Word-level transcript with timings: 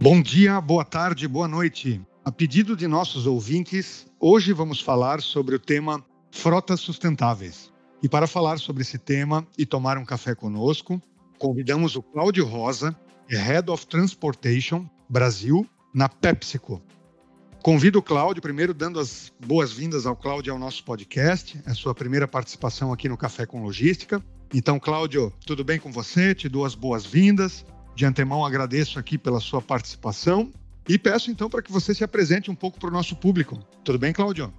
Bom 0.00 0.22
dia, 0.22 0.60
boa 0.60 0.84
tarde, 0.84 1.26
boa 1.26 1.48
noite. 1.48 2.00
A 2.24 2.30
pedido 2.30 2.76
de 2.76 2.86
nossos 2.86 3.26
ouvintes, 3.26 4.06
hoje 4.20 4.52
vamos 4.52 4.80
falar 4.80 5.20
sobre 5.20 5.56
o 5.56 5.58
tema 5.58 6.04
frotas 6.30 6.78
sustentáveis. 6.78 7.72
E 8.00 8.08
para 8.08 8.28
falar 8.28 8.60
sobre 8.60 8.82
esse 8.82 8.96
tema 8.96 9.44
e 9.58 9.66
tomar 9.66 9.98
um 9.98 10.04
café 10.04 10.36
conosco, 10.36 11.02
convidamos 11.36 11.96
o 11.96 12.02
Cláudio 12.02 12.46
Rosa, 12.46 12.96
Head 13.28 13.68
of 13.72 13.88
Transportation 13.88 14.88
Brasil, 15.08 15.66
na 15.92 16.08
PepsiCo. 16.08 16.80
Convido 17.60 17.98
o 17.98 18.02
Cláudio, 18.02 18.40
primeiro 18.40 18.72
dando 18.72 19.00
as 19.00 19.32
boas-vindas 19.44 20.06
ao 20.06 20.14
Cláudio 20.14 20.52
ao 20.52 20.60
nosso 20.60 20.84
podcast, 20.84 21.60
é 21.66 21.72
a 21.72 21.74
sua 21.74 21.92
primeira 21.92 22.28
participação 22.28 22.92
aqui 22.92 23.08
no 23.08 23.16
Café 23.16 23.46
com 23.46 23.64
Logística. 23.64 24.24
Então, 24.54 24.78
Cláudio, 24.78 25.32
tudo 25.44 25.64
bem 25.64 25.80
com 25.80 25.90
você? 25.90 26.36
Te 26.36 26.48
dou 26.48 26.64
as 26.64 26.76
boas-vindas. 26.76 27.66
De 27.98 28.06
antemão, 28.06 28.44
agradeço 28.44 28.96
aqui 28.96 29.18
pela 29.18 29.40
sua 29.40 29.60
participação 29.60 30.52
e 30.88 30.96
peço 30.96 31.32
então 31.32 31.50
para 31.50 31.60
que 31.60 31.72
você 31.72 31.92
se 31.92 32.04
apresente 32.04 32.48
um 32.48 32.54
pouco 32.54 32.78
para 32.78 32.90
o 32.90 32.92
nosso 32.92 33.16
público. 33.16 33.58
Tudo 33.82 33.98
bem, 33.98 34.12
Cláudio? 34.12 34.52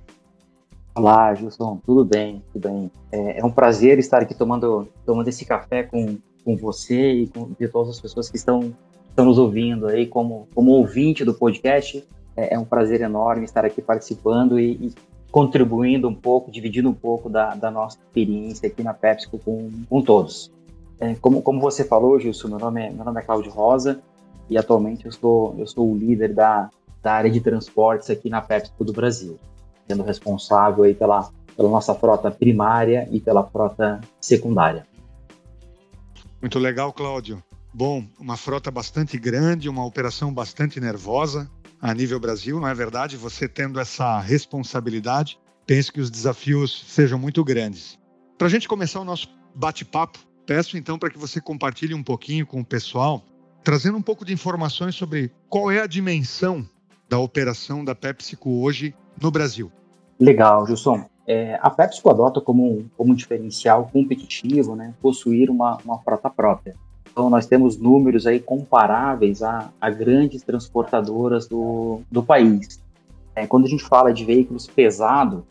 Olá, 0.93 1.33
Gilson, 1.33 1.79
tudo 1.85 2.03
bem, 2.03 2.43
tudo 2.51 2.67
bem. 2.67 2.91
É, 3.09 3.39
é, 3.39 3.45
um 3.45 3.49
prazer 3.49 3.97
estar 3.97 4.21
aqui 4.21 4.33
tomando, 4.33 4.89
tomando 5.05 5.29
esse 5.29 5.45
café 5.45 5.83
com, 5.83 6.17
com 6.43 6.57
você 6.57 7.13
e 7.13 7.27
com 7.27 7.49
de 7.57 7.65
todas 7.69 7.91
as 7.91 8.01
pessoas 8.01 8.29
que 8.29 8.35
estão, 8.35 8.75
estão 9.07 9.23
nos 9.23 9.37
ouvindo 9.37 9.87
aí 9.87 10.05
como, 10.05 10.49
como 10.53 10.71
ouvinte 10.71 11.23
do 11.23 11.33
podcast. 11.33 12.05
É, 12.35 12.55
é 12.55 12.59
um 12.59 12.65
prazer 12.65 12.99
enorme 12.99 13.45
estar 13.45 13.63
aqui 13.63 13.81
participando 13.81 14.59
e, 14.59 14.71
e 14.87 14.93
contribuindo 15.31 16.09
um 16.09 16.13
pouco, 16.13 16.51
dividindo 16.51 16.89
um 16.89 16.93
pouco 16.93 17.29
da, 17.29 17.55
da 17.55 17.71
nossa 17.71 17.99
experiência 17.99 18.67
aqui 18.67 18.83
na 18.83 18.93
PepsiCo 18.93 19.39
com, 19.39 19.71
com 19.89 20.01
todos. 20.01 20.51
É, 20.99 21.15
como, 21.15 21.41
como 21.41 21.61
você 21.61 21.83
falou, 21.83 22.19
Gilson, 22.19 22.49
meu 22.49 22.59
nome 22.59 22.81
é, 22.81 22.87
é 22.87 23.21
Cláudio 23.21 23.51
Rosa 23.51 24.01
e 24.49 24.57
atualmente 24.57 25.05
eu 25.05 25.11
sou, 25.11 25.55
eu 25.57 25.65
sou 25.65 25.91
o 25.91 25.97
líder 25.97 26.33
da, 26.33 26.69
da 27.01 27.13
área 27.13 27.31
de 27.31 27.39
transportes 27.39 28.09
aqui 28.09 28.29
na 28.29 28.41
PepsiCo 28.41 28.83
do 28.83 28.91
Brasil, 28.91 29.39
sendo 29.87 30.03
responsável 30.03 30.83
aí 30.83 30.93
pela, 30.93 31.29
pela 31.55 31.69
nossa 31.69 31.95
frota 31.95 32.29
primária 32.29 33.07
e 33.11 33.19
pela 33.19 33.45
frota 33.45 34.01
secundária. 34.19 34.85
Muito 36.41 36.59
legal, 36.59 36.91
Cláudio. 36.91 37.41
Bom, 37.73 38.03
uma 38.19 38.35
frota 38.35 38.69
bastante 38.71 39.17
grande, 39.17 39.69
uma 39.69 39.85
operação 39.85 40.33
bastante 40.33 40.79
nervosa 40.79 41.49
a 41.81 41.93
nível 41.93 42.19
Brasil, 42.19 42.59
não 42.59 42.67
é 42.67 42.73
verdade? 42.73 43.15
Você 43.15 43.47
tendo 43.47 43.79
essa 43.79 44.19
responsabilidade, 44.19 45.39
penso 45.65 45.93
que 45.93 46.01
os 46.01 46.09
desafios 46.09 46.83
sejam 46.87 47.17
muito 47.17 47.43
grandes. 47.43 47.97
Para 48.37 48.47
a 48.47 48.49
gente 48.49 48.67
começar 48.67 48.99
o 48.99 49.05
nosso 49.05 49.29
bate-papo, 49.55 50.19
Peço 50.49 50.79
então 50.79 50.97
para 50.97 51.11
que 51.11 51.17
você 51.19 51.39
compartilhe 51.39 51.93
um 51.93 52.01
pouquinho 52.01 52.43
com 52.43 52.59
o 52.59 52.65
pessoal, 52.65 53.21
trazendo 53.63 53.99
um 53.99 54.01
pouco 54.01 54.25
de 54.25 54.33
informações 54.33 54.95
sobre 54.95 55.31
qual 55.47 55.69
é 55.69 55.79
a 55.79 55.85
dimensão 55.85 56.67
da 57.07 57.19
operação 57.19 57.85
da 57.85 57.93
PepsiCo 57.93 58.63
hoje 58.63 58.95
no 59.21 59.29
Brasil. 59.29 59.71
Legal, 60.19 60.65
Gilson. 60.65 61.05
É, 61.27 61.59
a 61.61 61.69
PepsiCo 61.69 62.09
adota 62.09 62.41
como 62.41 62.89
como 62.97 63.11
um 63.11 63.15
diferencial 63.15 63.91
competitivo, 63.93 64.75
né, 64.75 64.91
possuir 64.99 65.51
uma, 65.51 65.77
uma 65.85 65.99
frota 65.99 66.31
própria. 66.31 66.75
Então, 67.11 67.29
nós 67.29 67.45
temos 67.45 67.77
números 67.77 68.25
aí 68.25 68.39
comparáveis 68.39 69.43
a, 69.43 69.69
a 69.79 69.91
grandes 69.91 70.41
transportadoras 70.41 71.47
do, 71.47 72.01
do 72.09 72.23
país. 72.23 72.81
É, 73.35 73.45
quando 73.45 73.65
a 73.65 73.69
gente 73.69 73.83
fala 73.83 74.11
de 74.11 74.25
veículos 74.25 74.65
pesados, 74.65 75.43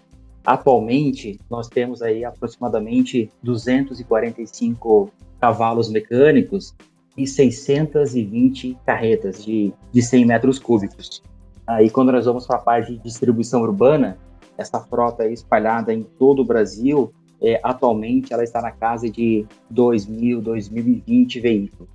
Atualmente, 0.49 1.39
nós 1.51 1.69
temos 1.69 2.01
aí 2.01 2.25
aproximadamente 2.25 3.31
245 3.43 5.13
cavalos 5.39 5.91
mecânicos 5.91 6.75
e 7.15 7.27
620 7.27 8.79
carretas 8.87 9.45
de, 9.45 9.75
de 9.93 10.01
100 10.01 10.25
metros 10.25 10.59
cúbicos. 10.59 11.23
Aí, 11.67 11.91
quando 11.91 12.13
nós 12.13 12.25
vamos 12.25 12.47
para 12.47 12.57
a 12.57 12.61
parte 12.61 12.93
de 12.93 12.99
distribuição 12.99 13.61
urbana, 13.61 14.17
essa 14.57 14.81
frota 14.81 15.25
é 15.25 15.33
espalhada 15.35 15.93
em 15.93 16.03
todo 16.03 16.41
o 16.41 16.47
Brasil, 16.47 17.13
é, 17.43 17.61
atualmente 17.63 18.33
ela 18.33 18.43
está 18.43 18.63
na 18.63 18.71
casa 18.71 19.11
de 19.11 19.45
2.000, 19.71 20.43
2.020 20.43 21.43
veículos, 21.43 21.91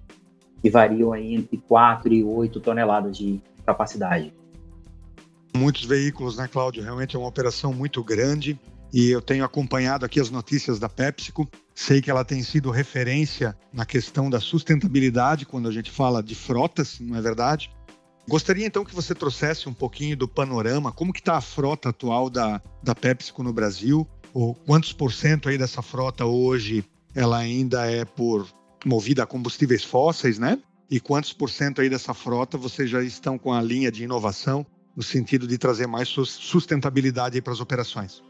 que 0.61 0.69
variam 0.69 1.11
aí 1.11 1.33
entre 1.33 1.57
4 1.57 2.13
e 2.13 2.23
8 2.23 2.59
toneladas 2.59 3.17
de 3.17 3.41
capacidade 3.65 4.31
muitos 5.55 5.85
veículos, 5.85 6.37
né, 6.37 6.47
Cláudio? 6.47 6.83
Realmente 6.83 7.15
é 7.15 7.19
uma 7.19 7.27
operação 7.27 7.73
muito 7.73 8.03
grande 8.03 8.59
e 8.93 9.09
eu 9.09 9.21
tenho 9.21 9.43
acompanhado 9.43 10.05
aqui 10.05 10.19
as 10.19 10.29
notícias 10.29 10.79
da 10.79 10.87
PepsiCo. 10.87 11.47
Sei 11.73 12.01
que 12.01 12.11
ela 12.11 12.23
tem 12.23 12.43
sido 12.43 12.69
referência 12.69 13.57
na 13.71 13.85
questão 13.85 14.29
da 14.29 14.39
sustentabilidade 14.39 15.45
quando 15.45 15.67
a 15.67 15.71
gente 15.71 15.89
fala 15.89 16.21
de 16.21 16.35
frotas, 16.35 16.99
não 16.99 17.17
é 17.17 17.21
verdade? 17.21 17.71
Gostaria 18.27 18.65
então 18.65 18.85
que 18.85 18.95
você 18.95 19.13
trouxesse 19.13 19.67
um 19.67 19.73
pouquinho 19.73 20.15
do 20.15 20.27
panorama, 20.27 20.91
como 20.91 21.11
que 21.11 21.19
está 21.19 21.35
a 21.35 21.41
frota 21.41 21.89
atual 21.89 22.29
da, 22.29 22.61
da 22.81 22.95
PepsiCo 22.95 23.43
no 23.43 23.51
Brasil, 23.51 24.07
ou 24.33 24.55
quantos 24.55 24.93
por 24.93 25.11
cento 25.11 25.49
aí 25.49 25.57
dessa 25.57 25.81
frota 25.81 26.25
hoje 26.25 26.85
ela 27.15 27.37
ainda 27.37 27.85
é 27.89 28.05
por 28.05 28.47
movida 28.85 29.23
a 29.23 29.25
combustíveis 29.25 29.83
fósseis, 29.83 30.39
né? 30.39 30.59
E 30.89 30.99
quantos 30.99 31.33
por 31.33 31.49
cento 31.49 31.81
aí 31.81 31.89
dessa 31.89 32.13
frota 32.13 32.57
vocês 32.57 32.89
já 32.89 33.03
estão 33.03 33.37
com 33.37 33.51
a 33.51 33.61
linha 33.61 33.91
de 33.91 34.03
inovação 34.03 34.65
no 34.95 35.01
sentido 35.03 35.47
de 35.47 35.57
trazer 35.57 35.87
mais 35.87 36.07
sustentabilidade 36.07 37.41
para 37.41 37.53
as 37.53 37.59
operações. 37.59 38.23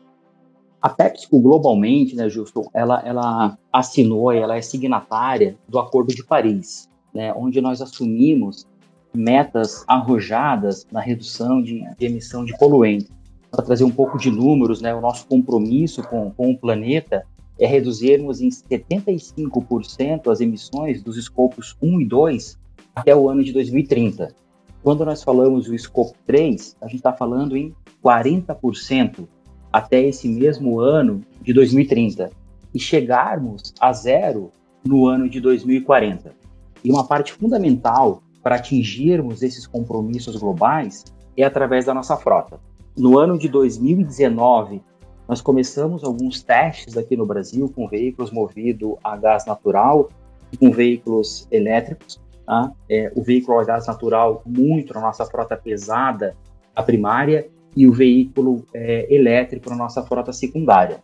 A 0.82 0.90
PepsiCo 0.90 1.40
globalmente, 1.40 2.16
né, 2.16 2.30
Justo, 2.30 2.70
ela, 2.74 3.02
ela 3.06 3.58
assinou, 3.72 4.32
ela 4.32 4.58
é 4.58 4.62
signatária 4.62 5.58
do 5.68 5.80
Acordo 5.80 6.14
de 6.14 6.24
Paris, 6.24 6.90
né, 7.14 7.34
onde 7.34 7.62
nós 7.62 7.82
assumimos 7.82 8.68
metas 9.14 9.86
arrojadas 9.88 10.86
na 10.92 11.00
redução 11.00 11.62
de, 11.62 11.84
de 11.98 12.06
emissão 12.06 12.44
de 12.44 12.58
poluentes. 12.58 13.10
Para 13.50 13.64
trazer 13.64 13.84
um 13.84 13.92
pouco 13.92 14.18
de 14.18 14.32
números, 14.32 14.82
né, 14.82 14.94
o 14.94 15.00
nosso 15.00 15.28
compromisso 15.28 16.04
com, 16.04 16.32
com 16.32 16.52
o 16.52 16.58
planeta 16.58 17.26
é 17.60 17.68
reduzirmos 17.68 18.42
em 18.42 18.50
75% 18.50 20.32
as 20.32 20.42
emissões 20.42 21.04
dos 21.04 21.18
escopos 21.18 21.78
1 21.82 22.02
e 22.02 22.06
2 22.06 22.60
até 22.96 23.16
o 23.16 23.30
ano 23.30 23.44
de 23.44 23.54
2030. 23.54 24.36
Quando 24.84 25.06
nós 25.06 25.24
falamos 25.24 25.68
do 25.68 25.80
Scope 25.80 26.18
3, 26.26 26.76
a 26.82 26.88
gente 26.88 26.98
está 26.98 27.14
falando 27.14 27.56
em 27.56 27.74
40% 28.04 29.26
até 29.72 30.02
esse 30.02 30.28
mesmo 30.28 30.78
ano 30.78 31.22
de 31.42 31.54
2030 31.54 32.30
e 32.74 32.80
chegarmos 32.80 33.74
a 33.80 33.94
zero 33.94 34.52
no 34.86 35.08
ano 35.08 35.30
de 35.30 35.40
2040. 35.40 36.36
E 36.84 36.92
uma 36.92 37.08
parte 37.08 37.32
fundamental 37.32 38.22
para 38.44 38.56
atingirmos 38.56 39.42
esses 39.42 39.66
compromissos 39.66 40.36
globais 40.36 41.06
é 41.38 41.44
através 41.44 41.86
da 41.86 41.94
nossa 41.94 42.18
frota. 42.18 42.60
No 42.98 43.18
ano 43.18 43.40
de 43.40 43.48
2019, 43.48 44.82
nós 45.30 45.40
começamos 45.40 46.04
alguns 46.04 46.44
testes 46.44 46.98
aqui 46.98 47.16
no 47.16 47.26
Brasil 47.26 47.72
com 47.74 47.88
veículos 47.88 48.32
movidos 48.32 48.96
a 49.02 49.16
gás 49.16 49.46
natural 49.46 50.10
e 50.52 50.58
com 50.58 50.70
veículos 50.72 51.48
elétricos. 51.50 52.22
Tá? 52.46 52.72
É, 52.90 53.12
o 53.16 53.24
veículo 53.24 53.60
a 53.60 53.64
gás 53.64 53.88
natural 53.88 54.42
muito 54.46 54.94
na 54.94 55.02
nossa 55.02 55.26
frota 55.26 55.56
pesada, 55.56 56.36
a 56.76 56.84
primária, 56.84 57.50
e 57.76 57.88
o 57.88 57.94
veículo 57.94 58.66
é, 58.74 59.14
elétrico 59.14 59.70
na 59.70 59.76
nossa 59.76 60.04
frota 60.04 60.32
secundária. 60.32 61.04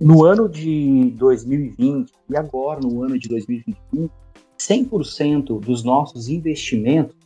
No 0.00 0.24
ano 0.24 0.48
de 0.48 1.12
2020 1.16 2.12
e 2.28 2.36
agora 2.36 2.80
no 2.80 3.02
ano 3.02 3.18
de 3.18 3.28
2021, 3.28 4.08
100% 4.58 5.60
dos 5.60 5.84
nossos 5.84 6.28
investimentos 6.28 7.16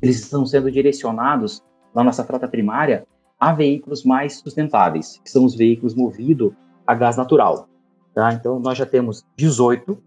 eles 0.00 0.20
estão 0.20 0.44
sendo 0.44 0.70
direcionados 0.70 1.62
na 1.94 2.04
nossa 2.04 2.22
frota 2.24 2.46
primária 2.46 3.06
a 3.38 3.52
veículos 3.52 4.04
mais 4.04 4.38
sustentáveis, 4.38 5.20
que 5.22 5.30
são 5.30 5.44
os 5.44 5.54
veículos 5.54 5.94
movidos 5.94 6.52
a 6.86 6.94
gás 6.94 7.16
natural. 7.16 7.68
Tá? 8.14 8.32
Então, 8.32 8.58
nós 8.58 8.78
já 8.78 8.86
temos 8.86 9.24
18 9.36 9.98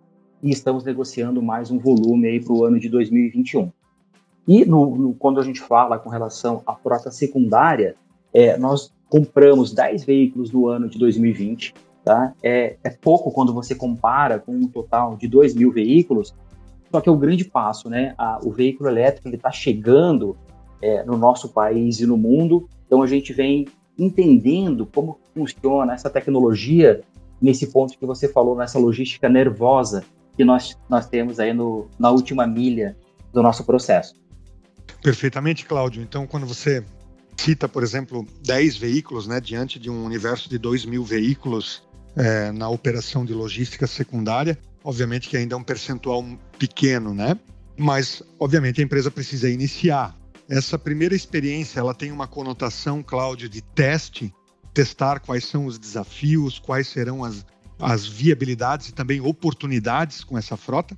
e 0.41 0.49
estamos 0.51 0.83
negociando 0.83 1.41
mais 1.41 1.69
um 1.69 1.77
volume 1.77 2.27
aí 2.27 2.39
para 2.39 2.53
o 2.53 2.63
ano 2.63 2.79
de 2.79 2.87
2021. 2.87 3.71
E 4.47 4.65
no, 4.65 4.95
no, 4.95 5.13
quando 5.13 5.39
a 5.39 5.43
gente 5.43 5.59
fala 5.59 5.99
com 5.99 6.09
relação 6.09 6.63
à 6.65 6.75
frota 6.75 7.11
secundária, 7.11 7.95
é, 8.33 8.57
nós 8.57 8.93
compramos 9.09 9.73
10 9.73 10.05
veículos 10.05 10.51
no 10.51 10.67
ano 10.67 10.87
de 10.87 10.97
2020, 10.97 11.73
tá? 12.05 12.33
É, 12.41 12.77
é, 12.83 12.89
pouco 12.89 13.31
quando 13.31 13.53
você 13.53 13.75
compara 13.75 14.39
com 14.39 14.53
um 14.53 14.67
total 14.67 15.17
de 15.17 15.27
2 15.27 15.55
mil 15.55 15.71
veículos, 15.71 16.33
só 16.89 17.01
que 17.01 17.09
é 17.09 17.11
o 17.11 17.15
um 17.15 17.19
grande 17.19 17.43
passo, 17.43 17.89
né? 17.89 18.15
A, 18.17 18.39
o 18.43 18.51
veículo 18.51 18.89
elétrico 18.89 19.29
está 19.29 19.51
chegando 19.51 20.37
é, 20.81 21.03
no 21.03 21.17
nosso 21.17 21.49
país 21.49 21.99
e 21.99 22.05
no 22.05 22.17
mundo, 22.17 22.67
então 22.85 23.03
a 23.03 23.07
gente 23.07 23.33
vem 23.33 23.67
entendendo 23.97 24.85
como 24.85 25.19
funciona 25.35 25.93
essa 25.93 26.09
tecnologia 26.09 27.01
nesse 27.41 27.67
ponto 27.67 27.97
que 27.97 28.05
você 28.05 28.27
falou, 28.27 28.55
nessa 28.55 28.79
logística 28.79 29.27
nervosa 29.27 30.03
que 30.39 30.45
nós, 30.45 30.77
nós 30.89 31.05
temos 31.05 31.37
aí 31.37 31.51
no, 31.51 31.89
na 31.99 32.09
última 32.09 32.47
milha 32.47 32.95
do 33.33 33.43
nosso 33.43 33.65
processo. 33.65 34.15
Perfeitamente, 35.03 35.65
Cláudio. 35.65 36.01
Então, 36.01 36.25
quando 36.25 36.45
você 36.45 36.81
cita, 37.35 37.67
por 37.67 37.83
exemplo, 37.83 38.25
10 38.45 38.77
veículos, 38.77 39.27
né, 39.27 39.41
diante 39.41 39.77
de 39.77 39.89
um 39.89 40.05
universo 40.05 40.49
de 40.49 40.57
2 40.57 40.85
mil 40.85 41.03
veículos 41.03 41.83
é, 42.15 42.53
na 42.53 42.69
operação 42.69 43.25
de 43.25 43.33
logística 43.33 43.85
secundária, 43.85 44.57
obviamente 44.81 45.27
que 45.27 45.35
ainda 45.35 45.55
é 45.55 45.57
um 45.57 45.63
percentual 45.63 46.23
pequeno, 46.57 47.13
né? 47.13 47.37
mas 47.77 48.23
obviamente 48.39 48.79
a 48.79 48.83
empresa 48.85 49.11
precisa 49.11 49.49
iniciar. 49.49 50.17
Essa 50.49 50.79
primeira 50.79 51.13
experiência, 51.13 51.81
ela 51.81 51.93
tem 51.93 52.13
uma 52.13 52.27
conotação, 52.27 53.03
Cláudio, 53.03 53.49
de 53.49 53.61
teste, 53.61 54.33
testar 54.73 55.19
quais 55.19 55.43
são 55.43 55.65
os 55.65 55.77
desafios, 55.77 56.59
quais 56.59 56.87
serão 56.87 57.25
as, 57.25 57.45
as 57.79 58.05
viabilidades 58.05 58.89
e 58.89 58.93
também 58.93 59.21
oportunidades 59.21 60.23
com 60.23 60.37
essa 60.37 60.57
frota? 60.57 60.97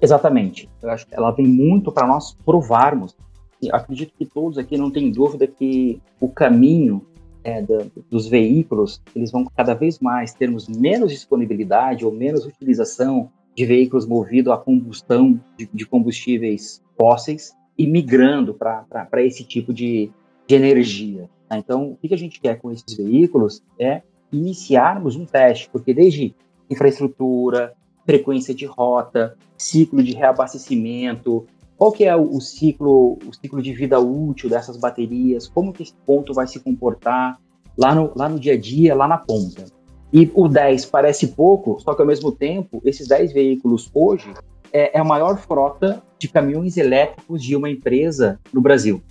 Exatamente. 0.00 0.68
Eu 0.82 0.90
acho 0.90 1.06
que 1.06 1.14
ela 1.14 1.30
vem 1.30 1.46
muito 1.46 1.92
para 1.92 2.06
nós 2.06 2.34
provarmos. 2.44 3.16
E 3.60 3.70
acredito 3.72 4.12
que 4.16 4.24
todos 4.24 4.58
aqui 4.58 4.76
não 4.76 4.90
têm 4.90 5.10
dúvida 5.10 5.46
que 5.46 6.00
o 6.20 6.28
caminho 6.28 7.04
é, 7.42 7.62
da, 7.62 7.84
dos 8.10 8.28
veículos, 8.28 9.02
eles 9.14 9.30
vão 9.30 9.44
cada 9.56 9.74
vez 9.74 9.98
mais 9.98 10.32
termos 10.32 10.68
menos 10.68 11.10
disponibilidade 11.10 12.04
ou 12.04 12.12
menos 12.12 12.44
utilização 12.44 13.30
de 13.56 13.64
veículos 13.64 14.06
movidos 14.06 14.52
a 14.52 14.56
combustão 14.56 15.40
de, 15.56 15.68
de 15.72 15.84
combustíveis 15.84 16.80
fósseis 16.96 17.52
e 17.76 17.86
migrando 17.86 18.54
para 18.54 19.24
esse 19.24 19.44
tipo 19.44 19.72
de, 19.72 20.10
de 20.46 20.54
energia. 20.54 21.28
Né? 21.50 21.58
Então, 21.58 21.92
o 21.92 21.96
que 21.96 22.14
a 22.14 22.18
gente 22.18 22.40
quer 22.40 22.58
com 22.60 22.70
esses 22.70 22.96
veículos 22.96 23.62
é 23.78 24.02
iniciarmos 24.32 25.16
um 25.16 25.24
teste, 25.24 25.68
porque 25.70 25.94
desde 25.94 26.34
infraestrutura, 26.70 27.74
frequência 28.04 28.54
de 28.54 28.66
rota, 28.66 29.36
ciclo 29.56 30.02
de 30.02 30.12
reabastecimento, 30.12 31.46
qual 31.76 31.92
que 31.92 32.04
é 32.04 32.16
o, 32.16 32.40
ciclo, 32.40 33.18
o 33.24 33.32
ciclo 33.32 33.62
de 33.62 33.72
vida 33.72 34.00
útil 34.00 34.50
dessas 34.50 34.76
baterias, 34.76 35.48
como 35.48 35.72
que 35.72 35.82
esse 35.82 35.94
ponto 36.04 36.34
vai 36.34 36.46
se 36.46 36.58
comportar 36.58 37.38
lá 37.76 37.94
no, 37.94 38.12
lá 38.16 38.28
no 38.28 38.40
dia 38.40 38.54
a 38.54 38.58
dia, 38.58 38.94
lá 38.94 39.06
na 39.06 39.18
ponta. 39.18 39.66
E 40.12 40.30
o 40.34 40.48
10 40.48 40.86
parece 40.86 41.28
pouco, 41.28 41.78
só 41.80 41.94
que 41.94 42.00
ao 42.00 42.08
mesmo 42.08 42.32
tempo, 42.32 42.80
esses 42.84 43.06
10 43.06 43.32
veículos 43.32 43.90
hoje 43.94 44.32
é, 44.72 44.96
é 44.96 45.00
a 45.00 45.04
maior 45.04 45.38
frota 45.38 46.02
de 46.18 46.28
caminhões 46.28 46.76
elétricos 46.76 47.42
de 47.42 47.54
uma 47.54 47.70
empresa 47.70 48.40
no 48.52 48.60
Brasil. 48.60 49.02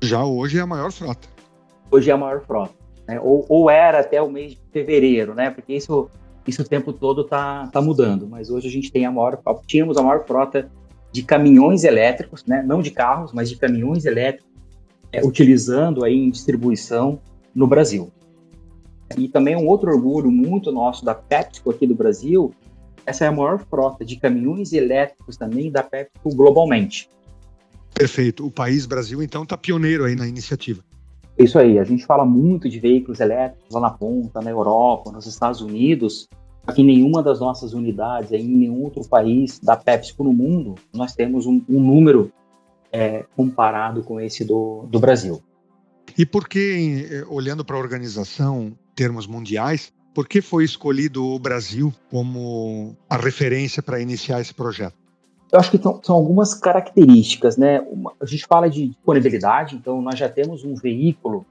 Já 0.00 0.24
hoje 0.24 0.58
é 0.58 0.62
a 0.62 0.66
maior 0.66 0.90
frota. 0.92 1.28
Hoje 1.90 2.10
é 2.10 2.14
a 2.14 2.16
maior 2.16 2.40
frota. 2.46 2.85
Né? 3.06 3.20
Ou, 3.20 3.44
ou, 3.48 3.70
era 3.70 4.00
até 4.00 4.20
o 4.20 4.30
mês 4.30 4.52
de 4.52 4.60
fevereiro, 4.72 5.34
né? 5.34 5.50
Porque 5.50 5.74
isso, 5.74 6.08
isso 6.46 6.62
o 6.62 6.68
tempo 6.68 6.92
todo 6.92 7.22
está 7.22 7.66
tá 7.68 7.80
mudando. 7.80 8.26
Mas 8.26 8.50
hoje 8.50 8.68
a 8.68 8.70
gente 8.70 8.90
tem 8.90 9.06
a 9.06 9.12
maior, 9.12 9.40
tínhamos 9.66 9.96
a 9.96 10.02
maior 10.02 10.26
frota 10.26 10.70
de 11.12 11.22
caminhões 11.22 11.84
elétricos, 11.84 12.44
né? 12.44 12.62
Não 12.62 12.82
de 12.82 12.90
carros, 12.90 13.32
mas 13.32 13.48
de 13.48 13.56
caminhões 13.56 14.04
elétricos, 14.04 14.50
é, 15.12 15.24
utilizando 15.24 16.04
aí 16.04 16.14
em 16.14 16.30
distribuição 16.30 17.20
no 17.54 17.66
Brasil. 17.66 18.10
E 19.16 19.28
também 19.28 19.56
um 19.56 19.66
outro 19.66 19.90
orgulho 19.90 20.30
muito 20.30 20.72
nosso 20.72 21.04
da 21.04 21.14
PepsiCo 21.14 21.70
aqui 21.70 21.86
do 21.86 21.94
Brasil, 21.94 22.52
essa 23.06 23.24
é 23.24 23.28
a 23.28 23.32
maior 23.32 23.64
frota 23.64 24.04
de 24.04 24.16
caminhões 24.16 24.72
elétricos 24.72 25.36
também 25.36 25.70
da 25.70 25.82
PepsiCo 25.82 26.34
globalmente. 26.34 27.08
Perfeito. 27.94 28.44
O 28.44 28.50
país 28.50 28.84
Brasil, 28.84 29.22
então, 29.22 29.44
está 29.44 29.56
pioneiro 29.56 30.04
aí 30.04 30.16
na 30.16 30.26
iniciativa. 30.26 30.82
Isso 31.38 31.58
aí. 31.58 31.78
A 31.78 31.84
gente 31.84 32.06
fala 32.06 32.24
muito 32.24 32.68
de 32.68 32.80
veículos 32.80 33.20
elétricos 33.20 33.74
lá 33.74 33.80
na 33.80 33.90
ponta, 33.90 34.40
na 34.40 34.50
Europa, 34.50 35.12
nos 35.12 35.26
Estados 35.26 35.60
Unidos. 35.60 36.28
Aqui 36.66 36.82
nenhuma 36.82 37.22
das 37.22 37.38
nossas 37.38 37.72
unidades, 37.72 38.32
em 38.32 38.48
nenhum 38.48 38.82
outro 38.82 39.06
país 39.08 39.60
da 39.60 39.76
PepsiCo 39.76 40.24
no 40.24 40.32
mundo, 40.32 40.74
nós 40.92 41.14
temos 41.14 41.46
um, 41.46 41.62
um 41.68 41.80
número 41.80 42.32
é, 42.90 43.24
comparado 43.36 44.02
com 44.02 44.20
esse 44.20 44.44
do, 44.44 44.84
do 44.88 44.98
Brasil. 44.98 45.40
E 46.18 46.24
por 46.24 46.48
que, 46.48 47.06
eh, 47.10 47.24
olhando 47.28 47.64
para 47.64 47.76
a 47.76 47.78
organização, 47.78 48.72
termos 48.94 49.26
mundiais, 49.26 49.92
por 50.14 50.26
que 50.26 50.40
foi 50.40 50.64
escolhido 50.64 51.24
o 51.24 51.38
Brasil 51.38 51.92
como 52.10 52.96
a 53.08 53.16
referência 53.16 53.82
para 53.82 54.00
iniciar 54.00 54.40
esse 54.40 54.54
projeto? 54.54 54.96
Eu 55.52 55.60
acho 55.60 55.70
que 55.70 55.78
são, 55.78 56.00
são 56.02 56.16
algumas 56.16 56.54
características, 56.54 57.56
né? 57.56 57.80
Uma, 57.80 58.12
a 58.20 58.26
gente 58.26 58.46
fala 58.46 58.68
de 58.68 58.88
disponibilidade, 58.88 59.76
então 59.76 60.02
nós 60.02 60.18
já 60.18 60.28
temos 60.28 60.64
um 60.64 60.74
veículo 60.74 61.46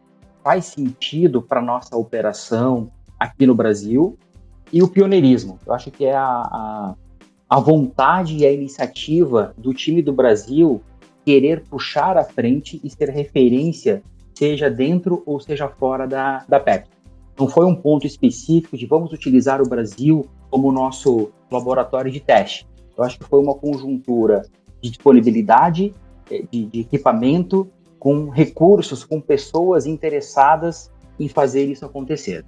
faz 0.45 0.65
sentido 0.65 1.41
para 1.41 1.59
nossa 1.59 1.97
operação 1.97 2.91
aqui 3.19 3.47
no 3.47 3.55
Brasil 3.55 4.15
e 4.71 4.83
o 4.83 4.87
pioneirismo. 4.87 5.57
Eu 5.65 5.73
acho 5.73 5.89
que 5.89 6.05
é 6.05 6.15
a, 6.15 6.23
a, 6.23 6.95
a 7.49 7.59
vontade 7.59 8.37
e 8.37 8.45
a 8.45 8.51
iniciativa 8.51 9.55
do 9.57 9.73
time 9.73 10.03
do 10.03 10.13
Brasil 10.13 10.83
querer 11.25 11.63
puxar 11.63 12.15
à 12.15 12.23
frente 12.23 12.79
e 12.83 12.89
ser 12.91 13.09
referência, 13.09 14.03
seja 14.35 14.69
dentro 14.69 15.23
ou 15.25 15.39
seja 15.39 15.67
fora 15.67 16.07
da, 16.07 16.45
da 16.47 16.59
PEP. 16.59 16.87
Não 17.39 17.47
foi 17.47 17.65
um 17.65 17.75
ponto 17.75 18.05
específico 18.05 18.77
de 18.77 18.85
vamos 18.85 19.11
utilizar 19.11 19.59
o 19.63 19.67
Brasil 19.67 20.27
como 20.51 20.71
nosso 20.71 21.31
laboratório 21.49 22.11
de 22.11 22.19
teste. 22.19 22.67
Eu 22.97 23.03
acho 23.03 23.19
que 23.19 23.25
foi 23.25 23.39
uma 23.39 23.55
conjuntura 23.55 24.43
de 24.81 24.89
disponibilidade 24.89 25.93
eh, 26.29 26.43
de, 26.51 26.65
de 26.65 26.79
equipamento, 26.81 27.69
com 27.99 28.29
recursos, 28.29 29.03
com 29.03 29.19
pessoas 29.19 29.85
interessadas 29.85 30.91
em 31.19 31.27
fazer 31.27 31.65
isso 31.65 31.85
acontecer. 31.85 32.45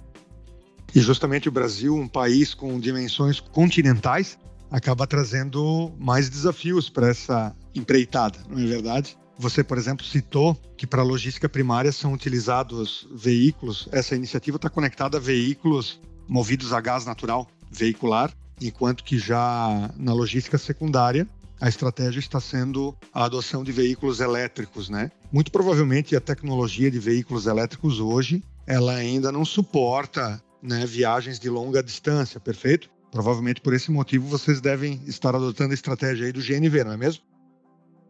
E 0.94 1.00
justamente 1.00 1.48
o 1.48 1.52
Brasil, 1.52 1.94
um 1.94 2.08
país 2.08 2.54
com 2.54 2.78
dimensões 2.78 3.40
continentais, 3.40 4.38
acaba 4.70 5.06
trazendo 5.06 5.92
mais 5.98 6.28
desafios 6.28 6.88
para 6.88 7.08
essa 7.08 7.54
empreitada, 7.74 8.38
não 8.48 8.58
é 8.58 8.66
verdade? 8.66 9.18
Você, 9.38 9.62
por 9.62 9.78
exemplo, 9.78 10.04
citou 10.04 10.56
que 10.76 10.86
para 10.86 11.02
logística 11.02 11.48
primária 11.48 11.92
são 11.92 12.12
utilizados 12.12 13.08
veículos. 13.14 13.88
Essa 13.92 14.16
iniciativa 14.16 14.56
está 14.56 14.68
conectada 14.68 15.18
a 15.18 15.20
veículos 15.20 16.00
movidos 16.26 16.72
a 16.72 16.80
gás 16.80 17.06
natural 17.06 17.46
veicular, 17.70 18.32
enquanto 18.60 19.04
que 19.04 19.18
já 19.18 19.90
na 19.96 20.12
logística 20.12 20.58
secundária 20.58 21.26
a 21.60 21.68
estratégia 21.68 22.20
está 22.20 22.40
sendo 22.40 22.94
a 23.12 23.24
adoção 23.24 23.64
de 23.64 23.72
veículos 23.72 24.20
elétricos, 24.20 24.88
né? 24.88 25.10
Muito 25.32 25.50
provavelmente 25.50 26.14
a 26.14 26.20
tecnologia 26.20 26.90
de 26.90 26.98
veículos 26.98 27.46
elétricos 27.46 27.98
hoje 28.00 28.42
ela 28.66 28.94
ainda 28.94 29.32
não 29.32 29.44
suporta 29.44 30.40
né, 30.62 30.84
viagens 30.86 31.38
de 31.38 31.48
longa 31.48 31.82
distância, 31.82 32.38
perfeito? 32.38 32.90
Provavelmente 33.10 33.60
por 33.60 33.74
esse 33.74 33.90
motivo 33.90 34.28
vocês 34.28 34.60
devem 34.60 35.00
estar 35.06 35.34
adotando 35.34 35.70
a 35.70 35.74
estratégia 35.74 36.26
aí 36.26 36.32
do 36.32 36.40
GNV, 36.40 36.84
não 36.84 36.92
é 36.92 36.96
mesmo? 36.96 37.22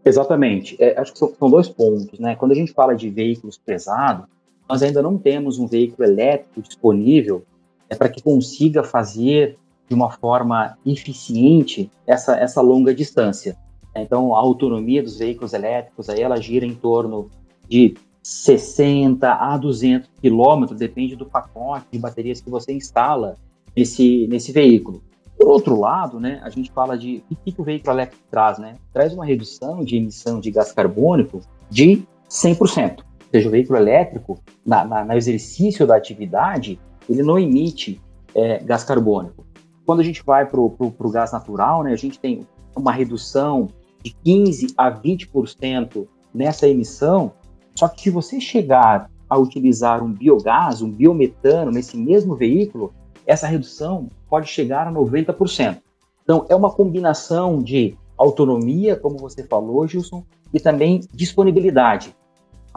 Exatamente. 0.05 0.77
É, 0.81 0.99
acho 0.99 1.13
que 1.13 1.19
são, 1.19 1.35
são, 1.39 1.51
dois 1.51 1.69
pontos, 1.69 2.19
né? 2.19 2.35
Quando 2.37 2.53
a 2.53 2.55
gente 2.55 2.73
fala 2.73 2.95
de 2.95 3.09
veículos 3.09 3.57
pesados, 3.57 4.27
nós 4.69 4.83
ainda 4.83 5.01
não 5.01 5.17
temos 5.17 5.59
um 5.59 5.67
veículo 5.67 6.07
elétrico 6.07 6.61
disponível 6.61 7.45
é, 7.89 7.95
para 7.95 8.09
que 8.09 8.23
consiga 8.23 8.83
fazer 8.83 9.57
de 9.89 9.95
uma 9.95 10.11
forma 10.11 10.77
eficiente 10.85 11.91
essa, 12.07 12.37
essa 12.37 12.61
longa 12.61 12.95
distância. 12.95 13.57
Então, 13.97 14.35
a 14.35 14.39
autonomia 14.39 15.03
dos 15.03 15.19
veículos 15.19 15.53
elétricos, 15.53 16.09
aí 16.09 16.21
ela 16.21 16.41
gira 16.41 16.67
em 16.67 16.75
torno 16.75 17.31
de 17.69 17.97
60 18.23 19.33
a 19.33 19.57
200 19.57 20.11
quilômetros, 20.21 20.79
depende 20.79 21.17
do 21.17 21.27
pacote 21.27 21.87
de 21.91 21.99
baterias 21.99 22.41
que 22.41 22.51
você 22.51 22.73
instala 22.73 23.37
nesse, 23.77 24.27
nesse 24.29 24.53
veículo. 24.53 25.03
Por 25.37 25.49
outro 25.49 25.79
lado, 25.79 26.19
né, 26.19 26.41
a 26.43 26.51
gente 26.51 26.71
fala 26.73 26.99
de 26.99 27.23
o 27.31 27.37
que, 27.37 27.53
que 27.53 27.61
o 27.61 27.65
veículo 27.65 27.95
elétrico 27.95 28.23
traz, 28.31 28.59
né? 28.59 28.75
Traz 28.93 29.15
uma 29.15 29.25
redução 29.25 29.85
de 29.85 29.97
emissão 29.97 30.41
de 30.41 30.51
gás 30.51 30.73
carbônico 30.73 31.41
de 31.71 32.03
100%. 32.29 32.99
Ou 32.99 33.05
seja, 33.31 33.49
o 33.49 33.51
veículo 33.51 33.79
elétrico, 33.79 34.41
na, 34.67 34.85
na, 34.85 35.05
no 35.05 35.13
exercício 35.13 35.87
da 35.87 35.97
atividade, 35.97 36.79
ele 37.09 37.23
não 37.23 37.39
emite 37.39 38.01
é, 38.35 38.59
gás 38.59 38.83
carbônico. 38.83 39.47
Quando 39.89 40.01
a 40.01 40.05
gente 40.05 40.23
vai 40.23 40.45
para 40.45 40.61
o 40.61 41.11
gás 41.11 41.33
natural, 41.33 41.83
né, 41.83 41.93
a 41.93 41.97
gente 41.97 42.19
tem 42.19 42.47
uma 42.77 42.93
redução 42.93 43.69
de 44.05 44.15
15% 44.23 44.75
a 44.77 44.91
20% 44.91 46.07
nessa 46.35 46.69
emissão, 46.69 47.33
só 47.75 47.89
que 47.89 48.03
se 48.03 48.11
você 48.11 48.39
chegar 48.39 49.11
a 49.31 49.39
utilizar 49.39 50.05
um 50.05 50.13
biogás, 50.13 50.83
um 50.83 50.91
biometano 50.91 51.71
nesse 51.71 51.97
mesmo 51.97 52.37
veículo, 52.37 52.93
essa 53.25 53.47
redução 53.47 54.11
pode 54.29 54.51
chegar 54.51 54.87
a 54.87 54.93
90%. 54.93 55.79
Então, 56.23 56.45
é 56.51 56.55
uma 56.55 56.71
combinação 56.71 57.63
de 57.63 57.97
autonomia, 58.19 58.95
como 58.95 59.17
você 59.17 59.43
falou, 59.43 59.89
Gilson, 59.89 60.23
e 60.53 60.61
também 60.61 61.01
disponibilidade. 61.15 62.15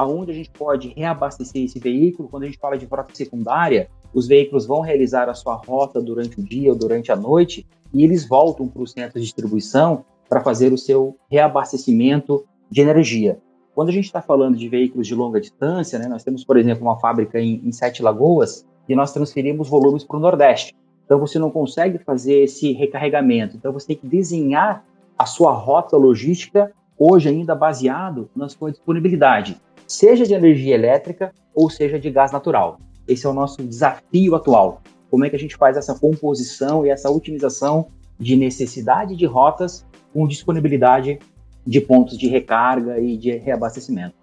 Aonde 0.01 0.31
a 0.31 0.33
gente 0.33 0.49
pode 0.49 0.95
reabastecer 0.97 1.63
esse 1.63 1.77
veículo, 1.77 2.27
quando 2.27 2.41
a 2.41 2.45
gente 2.47 2.57
fala 2.57 2.75
de 2.75 2.87
frota 2.87 3.13
secundária, 3.13 3.87
os 4.11 4.27
veículos 4.27 4.65
vão 4.65 4.81
realizar 4.81 5.29
a 5.29 5.35
sua 5.35 5.53
rota 5.53 6.01
durante 6.01 6.39
o 6.39 6.43
dia 6.43 6.71
ou 6.71 6.75
durante 6.75 7.11
a 7.11 7.15
noite 7.15 7.67
e 7.93 8.03
eles 8.03 8.27
voltam 8.27 8.67
para 8.67 8.81
o 8.81 8.87
centro 8.87 9.19
de 9.19 9.25
distribuição 9.25 10.03
para 10.27 10.41
fazer 10.41 10.73
o 10.73 10.77
seu 10.77 11.15
reabastecimento 11.29 12.43
de 12.67 12.81
energia. 12.81 13.37
Quando 13.75 13.89
a 13.89 13.91
gente 13.91 14.05
está 14.05 14.23
falando 14.23 14.57
de 14.57 14.67
veículos 14.67 15.05
de 15.05 15.13
longa 15.13 15.39
distância, 15.39 15.99
né, 15.99 16.07
nós 16.07 16.23
temos, 16.23 16.43
por 16.43 16.57
exemplo, 16.57 16.81
uma 16.81 16.99
fábrica 16.99 17.39
em, 17.39 17.61
em 17.63 17.71
Sete 17.71 18.01
Lagoas 18.01 18.65
e 18.89 18.95
nós 18.95 19.13
transferimos 19.13 19.69
volumes 19.69 20.03
para 20.03 20.17
o 20.17 20.19
Nordeste. 20.19 20.75
Então 21.05 21.19
você 21.19 21.37
não 21.37 21.51
consegue 21.51 21.99
fazer 21.99 22.45
esse 22.45 22.71
recarregamento. 22.71 23.55
Então 23.55 23.71
você 23.71 23.85
tem 23.85 23.97
que 23.97 24.07
desenhar 24.07 24.83
a 25.15 25.27
sua 25.27 25.53
rota 25.53 25.95
logística 25.95 26.73
hoje 27.03 27.29
ainda 27.29 27.55
baseado 27.55 28.29
na 28.35 28.47
sua 28.47 28.71
disponibilidade, 28.71 29.59
seja 29.87 30.25
de 30.25 30.33
energia 30.33 30.75
elétrica 30.75 31.33
ou 31.53 31.69
seja 31.69 31.99
de 31.99 32.09
gás 32.09 32.31
natural. 32.31 32.79
Esse 33.07 33.25
é 33.25 33.29
o 33.29 33.33
nosso 33.33 33.63
desafio 33.63 34.35
atual. 34.35 34.81
Como 35.09 35.25
é 35.25 35.29
que 35.29 35.35
a 35.35 35.39
gente 35.39 35.57
faz 35.57 35.75
essa 35.75 35.93
composição 35.93 36.85
e 36.85 36.89
essa 36.89 37.09
otimização 37.09 37.87
de 38.19 38.35
necessidade 38.35 39.15
de 39.15 39.25
rotas 39.25 39.85
com 40.13 40.27
disponibilidade 40.27 41.19
de 41.65 41.81
pontos 41.81 42.17
de 42.17 42.27
recarga 42.27 42.99
e 42.99 43.17
de 43.17 43.35
reabastecimento. 43.37 44.15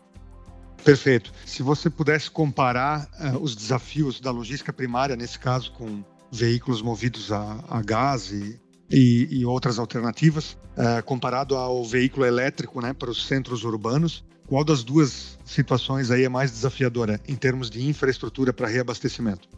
Perfeito. 0.84 1.32
Se 1.44 1.62
você 1.62 1.90
pudesse 1.90 2.30
comparar 2.30 3.08
uh, 3.20 3.38
os 3.38 3.54
desafios 3.54 4.20
da 4.20 4.30
logística 4.30 4.72
primária, 4.72 5.16
nesse 5.16 5.38
caso 5.38 5.72
com 5.72 6.02
veículos 6.30 6.80
movidos 6.82 7.32
a, 7.32 7.64
a 7.68 7.82
gás 7.82 8.30
e, 8.30 8.60
e, 8.90 9.28
e, 9.30 9.44
outras 9.44 9.78
alternativas, 9.78 10.56
uh, 10.76 11.02
comparado 11.04 11.56
ao 11.56 11.84
veículo 11.84 12.24
elétrico 12.24 12.80
né, 12.80 12.92
para 12.92 13.10
os 13.10 13.26
centros 13.26 13.64
urbanos, 13.64 14.24
qual 14.46 14.64
das 14.64 14.82
duas 14.82 15.38
situações 15.44 16.10
aí 16.10 16.24
é 16.24 16.28
mais 16.28 16.50
desafiadora 16.50 17.20
em 17.28 17.36
termos 17.36 17.68
de 17.68 17.86
infraestrutura 17.86 18.52
para 18.52 18.66
reabastecimento? 18.66 19.48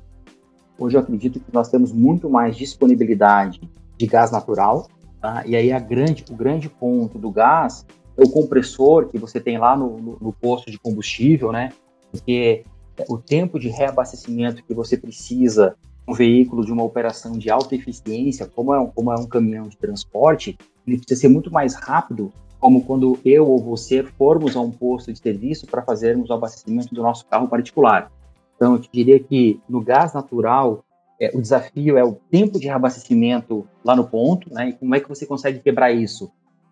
Hoje 0.76 0.96
eu 0.96 1.00
acredito 1.00 1.38
que 1.38 1.52
nós 1.52 1.68
temos 1.68 1.92
muito 1.92 2.28
mais 2.28 2.56
disponibilidade 2.56 3.60
de 3.96 4.06
gás 4.06 4.32
natural, 4.32 4.88
tá? 5.20 5.44
e 5.46 5.54
aí 5.54 5.68
grande, 5.80 6.25
o 6.28 6.34
grande 6.34 6.68
ponto 6.68 7.18
do 7.18 7.30
gás 7.30 7.87
é 8.16 8.22
o 8.25 8.30
compressor 8.30 9.06
que 9.06 9.18
você 9.18 9.38
tem 9.38 9.58
lá 9.58 9.76
no, 9.76 9.99
no, 9.99 10.18
no 10.20 10.32
posto 10.32 10.70
de 10.70 10.78
combustível, 10.78 11.52
né? 11.52 11.70
Porque 12.10 12.64
o 13.08 13.16
tempo 13.16 13.58
de 13.58 13.68
reabastecimento 13.68 14.64
que 14.64 14.75
você 14.75 14.96
precisa 14.96 15.76
um 16.11 16.14
veículo 16.14 16.64
de 16.64 16.73
uma 16.73 16.83
operação 16.83 17.38
de 17.38 17.50
alta 17.50 17.75
eficiência, 17.75 18.47
como 18.47 18.75
é 18.75 18.81
um, 18.81 18.87
como 18.88 19.12
é 19.12 19.14
um 19.14 19.26
caminhão 19.26 19.69
de 19.69 19.76
transporte, 19.76 20.59
ele 20.87 20.99
precisa 20.99 21.21
ser 21.21 21.29
muito 21.29 21.52
mais 21.52 21.75
rápido, 21.75 22.33
como 22.59 22.85
quando 22.85 23.19
eu 23.25 23.47
ou 23.47 23.59
você 23.59 24.02
formos 24.02 24.57
a 24.57 24.61
um 24.61 24.71
posto 24.71 25.12
de 25.12 25.19
serviço 25.19 25.67
para 25.67 25.83
fazermos 25.83 26.29
o 26.31 26.33
abastecimento 26.33 26.95
do 26.95 27.02
nosso 27.02 27.26
carro 27.26 27.49
particular. 27.49 28.11
Então, 28.57 28.75
eu 28.75 28.79
te 28.81 28.90
diria 28.93 29.19
que 29.19 29.59
no 29.69 29.81
gás 29.81 30.12
natural, 30.12 30.85
é, 31.19 31.31
o 31.35 31.40
desafio 31.40 31.97
é 31.97 32.05
o 32.05 32.14
tempo 32.31 32.59
de 32.59 32.67
reabastecimento 32.67 33.67
lá 33.85 33.97
no 33.97 34.07
ponto, 34.07 34.52
né? 34.52 34.71
E 34.71 34.73
como 34.75 34.95
é 34.95 35.00
que 35.00 35.09
você 35.09 35.25
consegue 35.25 35.61
quebrar 35.61 35.93
isso? 35.93 36.31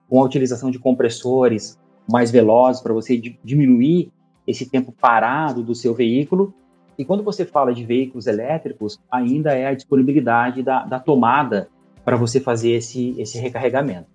com 0.09 0.21
a 0.21 0.25
utilização 0.25 0.71
de 0.71 0.78
compressores 0.78 1.78
mais 2.11 2.30
velozes 2.30 2.80
para 2.80 2.95
você 2.95 3.21
diminuir 3.45 4.11
esse 4.47 4.68
tempo 4.68 4.90
parado 4.90 5.62
do 5.62 5.75
seu 5.75 5.95
veículo. 5.95 6.54
E 6.99 7.05
quando 7.05 7.23
você 7.23 7.47
fala 7.47 7.73
de 7.73 7.85
veículos 7.85 8.26
elétricos, 8.26 8.99
ainda 9.11 9.52
é 9.55 9.69
a 9.69 9.75
disponibilidade 9.75 10.62
da, 10.62 10.85
da 10.85 10.99
tomada 10.99 11.69
para 12.05 12.17
você 12.17 12.40
fazer 12.40 12.73
esse, 12.73 13.14
esse 13.21 13.38
recarregamento. 13.38 14.09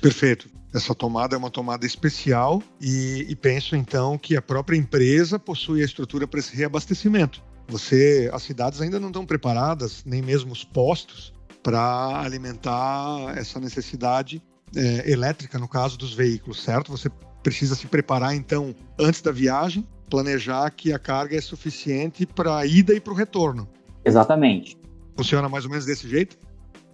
Perfeito. 0.00 0.48
Essa 0.72 0.94
tomada 0.94 1.34
é 1.34 1.38
uma 1.38 1.50
tomada 1.50 1.84
especial 1.84 2.62
e, 2.80 3.26
e 3.28 3.34
penso 3.34 3.74
então 3.74 4.16
que 4.16 4.36
a 4.36 4.42
própria 4.42 4.76
empresa 4.76 5.36
possui 5.36 5.82
a 5.82 5.84
estrutura 5.84 6.28
para 6.28 6.38
esse 6.38 6.56
reabastecimento. 6.56 7.42
Você, 7.66 8.30
as 8.32 8.42
cidades 8.42 8.80
ainda 8.80 9.00
não 9.00 9.08
estão 9.08 9.26
preparadas, 9.26 10.04
nem 10.04 10.22
mesmo 10.22 10.52
os 10.52 10.62
postos, 10.62 11.32
para 11.62 12.20
alimentar 12.20 13.36
essa 13.36 13.58
necessidade 13.58 14.40
é, 14.76 15.10
elétrica, 15.10 15.58
no 15.58 15.68
caso 15.68 15.98
dos 15.98 16.14
veículos, 16.14 16.62
certo? 16.62 16.90
Você 16.90 17.10
precisa 17.42 17.74
se 17.74 17.86
preparar, 17.86 18.34
então, 18.34 18.74
antes 18.98 19.22
da 19.22 19.32
viagem, 19.32 19.86
planejar 20.10 20.70
que 20.70 20.92
a 20.92 20.98
carga 20.98 21.36
é 21.36 21.40
suficiente 21.40 22.26
para 22.26 22.58
a 22.58 22.66
ida 22.66 22.92
e 22.92 23.00
para 23.00 23.12
o 23.12 23.16
retorno. 23.16 23.68
Exatamente. 24.04 24.76
Funciona 25.16 25.48
mais 25.48 25.64
ou 25.64 25.70
menos 25.70 25.86
desse 25.86 26.08
jeito? 26.08 26.36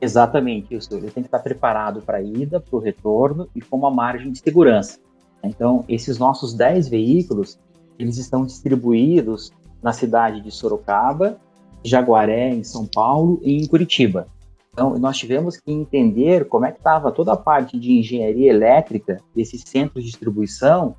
Exatamente 0.00 0.74
isso. 0.74 0.94
Ele 0.94 1.10
tem 1.10 1.22
que 1.22 1.28
estar 1.28 1.38
preparado 1.38 2.02
para 2.02 2.18
a 2.18 2.22
ida, 2.22 2.60
para 2.60 2.76
o 2.76 2.78
retorno 2.78 3.48
e 3.54 3.60
com 3.60 3.76
uma 3.76 3.90
margem 3.90 4.30
de 4.30 4.38
segurança. 4.38 4.98
Então, 5.42 5.84
esses 5.88 6.18
nossos 6.18 6.54
10 6.54 6.88
veículos, 6.88 7.58
eles 7.98 8.18
estão 8.18 8.44
distribuídos 8.44 9.50
na 9.82 9.92
cidade 9.92 10.40
de 10.40 10.50
Sorocaba, 10.50 11.38
Jaguaré, 11.84 12.50
em 12.50 12.64
São 12.64 12.86
Paulo 12.86 13.40
e 13.42 13.56
em 13.56 13.66
Curitiba. 13.66 14.26
Então, 14.72 14.98
nós 14.98 15.16
tivemos 15.16 15.56
que 15.56 15.72
entender 15.72 16.46
como 16.48 16.66
é 16.66 16.72
que 16.72 16.78
estava 16.78 17.10
toda 17.10 17.32
a 17.32 17.36
parte 17.36 17.78
de 17.78 17.92
engenharia 17.92 18.50
elétrica 18.50 19.20
desses 19.34 19.62
centros 19.62 20.04
de 20.04 20.10
distribuição, 20.10 20.94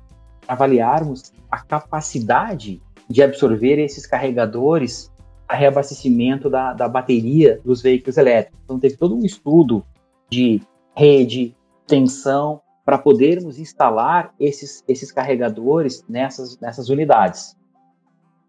avaliarmos 0.48 1.32
a 1.50 1.60
capacidade 1.60 2.82
de 3.08 3.22
absorver 3.22 3.78
esses 3.78 4.06
carregadores 4.06 5.12
a 5.46 5.54
reabastecimento 5.54 6.50
da, 6.50 6.72
da 6.72 6.88
bateria 6.88 7.60
dos 7.64 7.80
veículos 7.80 8.18
elétricos. 8.18 8.60
Então, 8.64 8.78
teve 8.78 8.96
todo 8.96 9.14
um 9.14 9.24
estudo 9.24 9.84
de 10.28 10.60
rede, 10.94 11.56
tensão, 11.86 12.60
para 12.84 12.98
podermos 12.98 13.58
instalar 13.58 14.34
esses, 14.40 14.82
esses 14.88 15.12
carregadores 15.12 16.04
nessas, 16.08 16.58
nessas 16.58 16.88
unidades. 16.88 17.56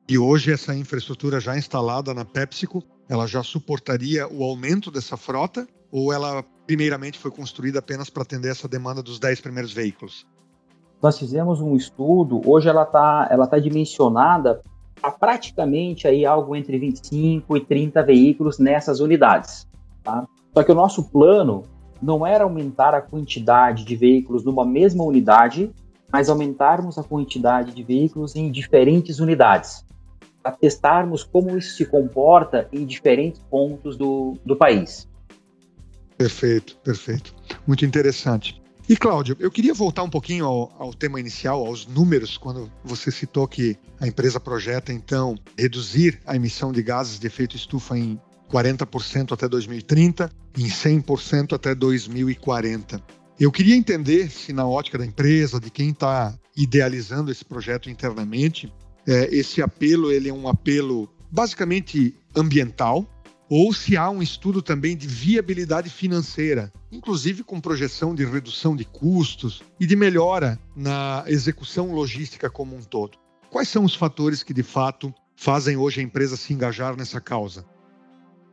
E 0.09 0.17
hoje 0.17 0.51
essa 0.51 0.75
infraestrutura 0.75 1.39
já 1.39 1.57
instalada 1.57 2.13
na 2.13 2.25
PepsiCo 2.25 2.83
ela 3.09 3.25
já 3.25 3.41
suportaria 3.41 4.27
o 4.27 4.43
aumento 4.43 4.91
dessa 4.91 5.17
frota 5.17 5.67
ou 5.91 6.13
ela 6.13 6.43
primeiramente 6.67 7.17
foi 7.17 7.31
construída 7.31 7.79
apenas 7.79 8.09
para 8.09 8.21
atender 8.21 8.51
essa 8.51 8.67
demanda 8.67 9.01
dos 9.01 9.19
10 9.19 9.41
primeiros 9.41 9.73
veículos? 9.73 10.27
Nós 11.01 11.17
fizemos 11.17 11.61
um 11.61 11.75
estudo, 11.75 12.41
hoje 12.45 12.67
ela 12.67 12.83
está 12.83 13.27
ela 13.29 13.47
tá 13.47 13.57
dimensionada 13.57 14.61
a 15.01 15.09
praticamente 15.09 16.07
aí 16.07 16.25
algo 16.25 16.55
entre 16.55 16.77
25 16.77 17.55
e 17.55 17.61
30 17.61 18.03
veículos 18.03 18.59
nessas 18.59 18.99
unidades. 18.99 19.65
Tá? 20.03 20.27
Só 20.53 20.63
que 20.63 20.71
o 20.71 20.75
nosso 20.75 21.03
plano 21.09 21.63
não 22.01 22.25
era 22.25 22.43
aumentar 22.43 22.93
a 22.93 23.01
quantidade 23.01 23.85
de 23.85 23.95
veículos 23.95 24.43
numa 24.43 24.65
mesma 24.65 25.03
unidade, 25.03 25.71
mas 26.11 26.29
aumentarmos 26.29 26.97
a 26.97 27.03
quantidade 27.03 27.73
de 27.73 27.83
veículos 27.83 28.35
em 28.35 28.51
diferentes 28.51 29.19
unidades 29.19 29.85
a 30.43 30.51
testarmos 30.51 31.23
como 31.23 31.57
isso 31.57 31.75
se 31.75 31.85
comporta 31.85 32.67
em 32.71 32.85
diferentes 32.85 33.41
pontos 33.49 33.97
do, 33.97 34.37
do 34.45 34.55
país. 34.55 35.07
Perfeito, 36.17 36.77
perfeito. 36.83 37.33
Muito 37.67 37.85
interessante. 37.85 38.58
E, 38.89 38.97
Cláudio, 38.97 39.37
eu 39.39 39.51
queria 39.51 39.71
voltar 39.71 40.01
um 40.01 40.09
pouquinho 40.09 40.45
ao, 40.45 40.73
ao, 40.79 40.91
tema 40.91 41.19
inicial, 41.19 41.63
aos 41.63 41.85
números, 41.85 42.39
quando 42.39 42.71
você 42.83 43.11
citou 43.11 43.47
que 43.47 43.77
a 43.99 44.07
empresa 44.07 44.39
projeta, 44.39 44.91
então, 44.91 45.37
reduzir 45.55 46.19
a 46.25 46.35
emissão 46.35 46.71
de 46.71 46.81
gases 46.81 47.19
de 47.19 47.27
efeito 47.27 47.55
estufa 47.55 47.95
em 47.95 48.19
40% 48.51 49.31
até 49.31 49.47
2030 49.47 50.31
e 50.57 50.63
em 50.63 50.67
100% 50.67 51.53
até 51.53 51.75
2040. 51.75 52.99
Eu 53.39 53.51
queria 53.51 53.75
entender 53.75 54.31
se, 54.31 54.51
na 54.51 54.67
ótica 54.67 54.97
da 54.97 55.05
empresa, 55.05 55.59
de 55.59 55.69
quem 55.69 55.91
está 55.91 56.33
idealizando 56.57 57.29
esse 57.29 57.45
projeto 57.45 57.91
internamente, 57.91 58.73
é, 59.07 59.29
esse 59.31 59.61
apelo 59.61 60.11
ele 60.11 60.29
é 60.29 60.33
um 60.33 60.47
apelo 60.47 61.07
basicamente 61.29 62.15
ambiental, 62.35 63.07
ou 63.49 63.73
se 63.73 63.97
há 63.97 64.09
um 64.09 64.21
estudo 64.21 64.61
também 64.61 64.95
de 64.95 65.07
viabilidade 65.07 65.89
financeira, 65.89 66.71
inclusive 66.91 67.43
com 67.43 67.59
projeção 67.59 68.13
de 68.13 68.23
redução 68.23 68.75
de 68.75 68.85
custos 68.85 69.63
e 69.79 69.87
de 69.87 69.95
melhora 69.95 70.59
na 70.75 71.23
execução 71.27 71.91
logística 71.91 72.49
como 72.49 72.75
um 72.75 72.81
todo. 72.81 73.17
Quais 73.49 73.67
são 73.67 73.83
os 73.83 73.95
fatores 73.95 74.43
que 74.43 74.53
de 74.53 74.61
fato 74.61 75.11
fazem 75.35 75.75
hoje 75.75 75.99
a 75.99 76.03
empresa 76.03 76.37
se 76.37 76.53
engajar 76.53 76.95
nessa 76.95 77.19
causa? 77.19 77.65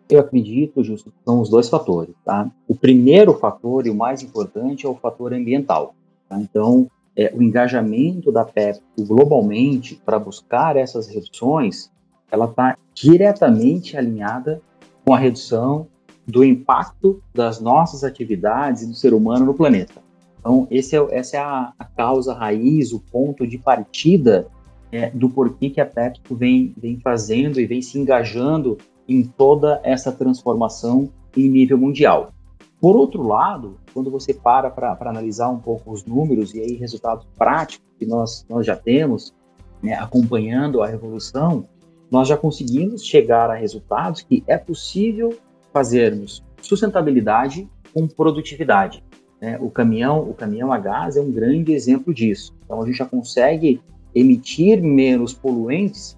Eu 0.08 0.20
acredito, 0.20 0.82
Justo, 0.82 1.10
que 1.10 1.16
são 1.24 1.40
os 1.40 1.50
dois 1.50 1.68
fatores. 1.68 2.14
Tá? 2.24 2.50
O 2.66 2.74
primeiro 2.74 3.34
fator 3.34 3.86
e 3.86 3.90
o 3.90 3.94
mais 3.94 4.22
importante 4.22 4.86
é 4.86 4.88
o 4.88 4.94
fator 4.94 5.34
ambiental. 5.34 5.94
Tá? 6.28 6.40
Então, 6.40 6.88
é, 7.14 7.32
o 7.34 7.42
engajamento 7.42 8.32
da 8.32 8.44
PepsiCo 8.44 9.04
globalmente 9.04 10.00
para 10.04 10.18
buscar 10.18 10.76
essas 10.76 11.08
reduções, 11.08 11.90
ela 12.30 12.46
está 12.46 12.78
diretamente 12.94 13.96
alinhada 13.96 14.62
com 15.06 15.14
a 15.14 15.18
redução 15.18 15.86
do 16.26 16.44
impacto 16.44 17.22
das 17.32 17.60
nossas 17.60 18.02
atividades 18.02 18.82
e 18.82 18.86
do 18.88 18.94
ser 18.94 19.14
humano 19.14 19.46
no 19.46 19.54
planeta. 19.54 20.02
Então, 20.40 20.66
é, 20.68 20.76
essa 20.78 21.36
é 21.36 21.40
a, 21.40 21.72
a, 21.78 21.84
causa 21.84 22.34
raiz, 22.34 22.92
o 22.92 22.98
ponto 22.98 23.46
de 23.46 23.56
partida 23.56 24.48
é, 24.90 25.08
do 25.10 25.30
porquê 25.30 25.70
que 25.70 25.80
a 25.80 25.86
PepsiCo 25.86 26.34
vem, 26.34 26.74
vem 26.76 26.98
fazendo 26.98 27.60
e 27.60 27.66
vem 27.66 27.80
se 27.80 27.96
engajando 27.98 28.76
em 29.08 29.22
toda 29.22 29.80
essa 29.84 30.10
transformação 30.10 31.08
em 31.36 31.48
nível 31.48 31.78
mundial. 31.78 32.32
Por 32.80 32.96
outro 32.96 33.22
lado, 33.22 33.78
quando 33.94 34.10
você 34.10 34.34
para 34.34 34.70
para 34.70 34.96
analisar 35.00 35.48
um 35.48 35.58
pouco 35.58 35.92
os 35.92 36.04
números 36.04 36.52
e 36.52 36.60
aí 36.60 36.74
resultados 36.74 37.26
práticos 37.36 37.86
que 37.96 38.04
nós, 38.04 38.44
nós 38.48 38.66
já 38.66 38.74
temos, 38.74 39.32
né, 39.80 39.94
acompanhando 39.94 40.82
a 40.82 40.86
revolução, 40.88 41.64
nós 42.10 42.28
já 42.28 42.36
conseguimos 42.36 43.04
chegar 43.04 43.50
a 43.50 43.54
resultados 43.54 44.22
que 44.22 44.42
é 44.46 44.56
possível 44.56 45.36
fazermos 45.72 46.44
sustentabilidade 46.62 47.68
com 47.92 48.06
produtividade. 48.06 49.02
Né? 49.40 49.58
O 49.60 49.70
caminhão, 49.70 50.20
o 50.28 50.34
caminhão 50.34 50.72
a 50.72 50.78
gás 50.78 51.16
é 51.16 51.20
um 51.20 51.30
grande 51.30 51.72
exemplo 51.72 52.14
disso. 52.14 52.54
Então 52.64 52.82
a 52.82 52.86
gente 52.86 52.96
já 52.96 53.04
consegue 53.04 53.80
emitir 54.14 54.82
menos 54.82 55.34
poluentes 55.34 56.16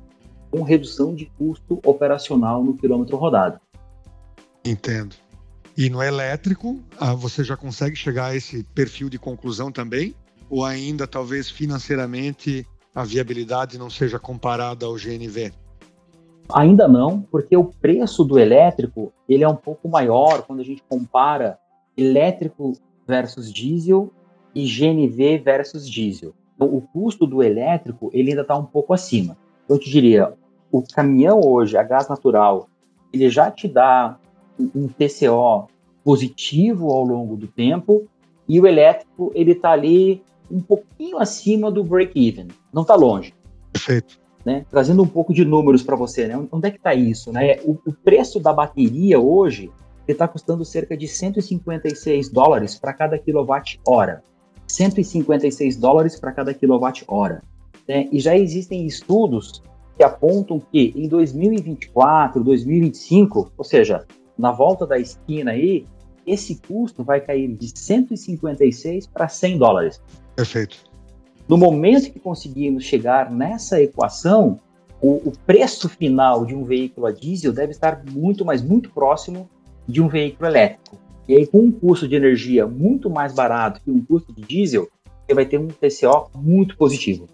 com 0.51 0.63
redução 0.63 1.15
de 1.15 1.27
custo 1.37 1.81
operacional 1.85 2.63
no 2.63 2.77
quilômetro 2.77 3.17
rodado. 3.17 3.61
Entendo. 4.65 5.17
E 5.77 5.89
no 5.89 6.03
elétrico, 6.03 6.81
você 7.17 7.45
já 7.45 7.57
consegue 7.57 7.95
chegar 7.95 8.27
a 8.27 8.37
esse 8.37 8.65
perfil 8.75 9.09
de 9.09 9.19
conclusão 9.19 9.71
também? 9.71 10.15
Ou 10.51 10.65
ainda, 10.65 11.07
talvez 11.07 11.51
financeiramente, 11.51 12.67
a 12.95 13.05
viabilidade 13.05 13.79
não 13.79 13.89
seja 13.89 14.19
comparada 14.19 14.87
ao 14.87 14.95
GNV? 14.95 15.53
Ainda 16.53 16.89
não, 16.89 17.21
porque 17.21 17.57
o 17.57 17.65
preço 17.65 18.25
do 18.25 18.39
elétrico 18.39 19.13
ele 19.29 19.45
é 19.45 19.49
um 19.49 19.57
pouco 19.57 19.89
maior 19.89 20.43
quando 20.43 20.61
a 20.61 20.65
gente 20.65 20.83
compara 20.89 21.59
elétrico 21.97 22.73
versus 23.07 23.53
diesel 23.53 24.11
e 24.55 24.65
GNV 24.65 25.39
versus 25.39 25.89
diesel. 25.89 26.33
Então, 26.55 26.75
o 26.75 26.81
custo 26.81 27.27
do 27.27 27.43
elétrico 27.43 28.11
ele 28.13 28.31
ainda 28.31 28.43
está 28.43 28.57
um 28.57 28.65
pouco 28.65 28.93
acima. 28.93 29.37
Eu 29.69 29.79
te 29.79 29.91
diria, 29.91 30.33
o 30.73 30.83
caminhão 30.83 31.41
hoje, 31.41 31.77
a 31.77 31.83
gás 31.83 32.09
natural, 32.09 32.69
ele 33.13 33.29
já 33.29 33.51
te 33.51 33.69
dá 33.69 34.19
um 34.59 34.89
TCO 34.89 35.69
positivo 36.03 36.91
ao 36.91 37.05
longo 37.05 37.37
do 37.37 37.47
tempo 37.47 38.09
e 38.49 38.61
o 38.61 38.67
elétrico 38.67 39.31
ele 39.35 39.53
está 39.53 39.71
ali 39.71 40.23
um 40.51 40.61
pouquinho 40.61 41.19
acima 41.19 41.71
do 41.71 41.85
break-even, 41.85 42.49
não 42.73 42.83
está 42.83 42.95
longe. 42.95 43.35
Perfeito. 43.73 44.19
Né? 44.45 44.65
Trazendo 44.71 45.03
um 45.03 45.07
pouco 45.07 45.35
de 45.35 45.45
números 45.45 45.83
para 45.83 45.97
você, 45.97 46.27
né? 46.27 46.47
onde 46.51 46.69
é 46.69 46.71
que 46.71 46.77
está 46.77 46.95
isso? 46.95 47.33
Né? 47.33 47.59
O, 47.65 47.73
o, 47.87 47.93
preço 47.93 48.41
da 48.41 48.53
bateria 48.53 49.19
hoje 49.19 49.71
está 50.07 50.27
custando 50.27 50.65
cerca 50.65 50.97
de 50.97 51.07
156 51.07 52.31
dólares 52.31 52.79
para 52.79 52.93
cada 52.93 53.19
quilowatt-hora. 53.19 54.23
156 54.67 55.77
dólares 55.77 56.19
para 56.19 56.33
cada 56.33 56.55
quilowatt-hora. 56.55 57.43
Né? 57.87 58.09
E 58.13 58.21
já 58.21 58.37
existem 58.37 58.87
estudos 58.87 59.63
que 59.97 60.05
apontam 60.05 60.61
que 60.61 60.93
em 60.97 61.09
2024, 61.09 62.43
2025, 62.43 63.53
ou 63.57 63.65
seja, 63.65 64.07
na 64.39 64.53
volta 64.53 64.87
da 64.87 64.99
esquina 64.99 65.51
aí, 65.51 65.85
esse 66.25 66.57
custo 66.57 67.03
vai 67.03 67.21
cair 67.21 67.53
de 67.55 67.77
156 67.77 69.07
para 69.09 69.29
100 69.29 69.59
dólares. 69.59 70.01
Perfeito. 70.37 70.88
No 71.49 71.57
momento 71.57 72.13
que 72.13 72.21
conseguirmos 72.21 72.85
chegar 72.85 73.31
nessa 73.31 73.81
equação, 73.81 74.61
o, 75.01 75.29
o, 75.29 75.33
preço 75.47 75.89
final 75.89 76.45
de 76.45 76.55
um 76.55 76.63
veículo 76.63 77.07
a 77.07 77.13
diesel 77.13 77.55
deve 77.55 77.73
estar 77.73 78.05
muito, 78.05 78.45
mais 78.45 78.61
muito 78.61 78.91
próximo 78.91 79.49
de 79.87 80.03
um 80.03 80.09
veículo 80.09 80.47
elétrico. 80.47 80.99
E 81.27 81.35
aí, 81.35 81.47
com 81.47 81.61
um 81.61 81.73
custo 81.73 82.07
de 82.07 82.15
energia 82.15 82.67
muito 82.67 83.09
mais 83.09 83.33
barato 83.33 83.81
que 83.81 83.91
um 83.91 84.05
custo 84.05 84.31
de 84.33 84.43
diesel, 84.43 84.91
você 85.27 85.35
vai 85.35 85.47
ter 85.47 85.59
um 85.59 85.69
TCO 85.69 86.31
muito 86.35 86.77
positivo. 86.77 87.27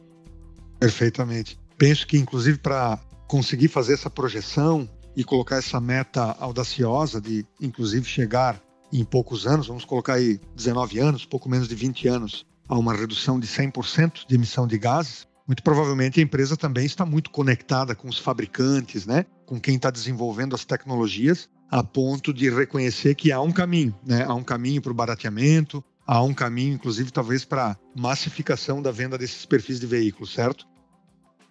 Perfeitamente. 0.78 1.58
Penso 1.76 2.06
que, 2.06 2.16
inclusive, 2.16 2.58
para 2.58 3.00
conseguir 3.26 3.68
fazer 3.68 3.94
essa 3.94 4.10
projeção 4.10 4.88
e 5.16 5.24
colocar 5.24 5.56
essa 5.56 5.80
meta 5.80 6.36
audaciosa 6.38 7.20
de, 7.20 7.44
inclusive, 7.60 8.04
chegar 8.04 8.60
em 8.92 9.04
poucos 9.04 9.44
anos, 9.44 9.66
vamos 9.66 9.84
colocar 9.84 10.14
aí 10.14 10.38
19 10.54 11.00
anos, 11.00 11.24
pouco 11.24 11.48
menos 11.48 11.66
de 11.66 11.74
20 11.74 12.06
anos, 12.06 12.46
a 12.68 12.78
uma 12.78 12.94
redução 12.94 13.38
de 13.38 13.46
100% 13.46 14.26
de 14.26 14.34
emissão 14.34 14.66
de 14.66 14.78
gases, 14.78 15.26
muito 15.46 15.62
provavelmente 15.62 16.20
a 16.20 16.22
empresa 16.22 16.56
também 16.56 16.86
está 16.86 17.04
muito 17.04 17.30
conectada 17.30 17.94
com 17.94 18.08
os 18.08 18.18
fabricantes, 18.18 19.06
né? 19.06 19.26
com 19.44 19.60
quem 19.60 19.76
está 19.76 19.90
desenvolvendo 19.90 20.54
as 20.54 20.64
tecnologias, 20.64 21.48
a 21.70 21.82
ponto 21.82 22.32
de 22.32 22.48
reconhecer 22.48 23.14
que 23.14 23.30
há 23.30 23.40
um 23.40 23.52
caminho, 23.52 23.94
né? 24.06 24.24
há 24.26 24.34
um 24.34 24.42
caminho 24.42 24.80
para 24.80 24.92
o 24.92 24.94
barateamento, 24.94 25.84
há 26.06 26.22
um 26.22 26.32
caminho, 26.32 26.74
inclusive, 26.74 27.10
talvez 27.10 27.44
para 27.44 27.76
massificação 27.94 28.80
da 28.80 28.90
venda 28.90 29.18
desses 29.18 29.44
perfis 29.44 29.78
de 29.78 29.86
veículos, 29.86 30.32
certo? 30.32 30.66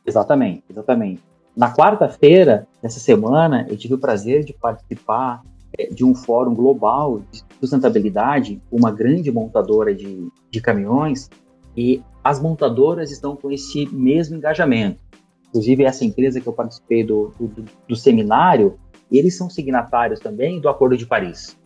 Exatamente, 0.05 0.63
exatamente. 0.70 1.24
Na 1.55 1.72
quarta-feira 1.72 2.67
dessa 2.82 3.00
semana, 3.00 3.67
eu 3.70 3.77
tive 3.77 3.93
o 3.93 4.00
prazer 4.00 4.43
de 4.43 4.53
participar 4.53 5.43
de 5.92 6.06
um 6.06 6.13
fórum 6.13 6.53
global 6.53 7.22
de 7.32 7.44
sustentabilidade, 7.60 8.62
uma 8.72 8.92
grande 8.92 9.32
montadora 9.32 9.94
de, 9.94 10.27
de 10.50 10.62
caminhões, 10.62 11.30
e 11.75 12.01
as 12.24 12.39
montadoras 12.39 13.12
estão 13.12 13.36
com 13.36 13.51
esse 13.51 13.88
mesmo 13.88 14.38
engajamento. 14.38 15.03
Inclusive, 15.50 15.84
essa 15.84 16.06
empresa 16.06 16.39
que 16.39 16.48
eu 16.48 16.53
participei 16.53 17.03
do, 17.03 17.32
do, 17.39 17.65
do 17.88 17.96
seminário, 17.96 18.77
eles 19.12 19.38
são 19.38 19.50
signatários 19.50 20.20
também 20.20 20.60
do 20.60 20.70
Acordo 20.70 20.98
de 20.98 21.06
Paris. 21.06 21.58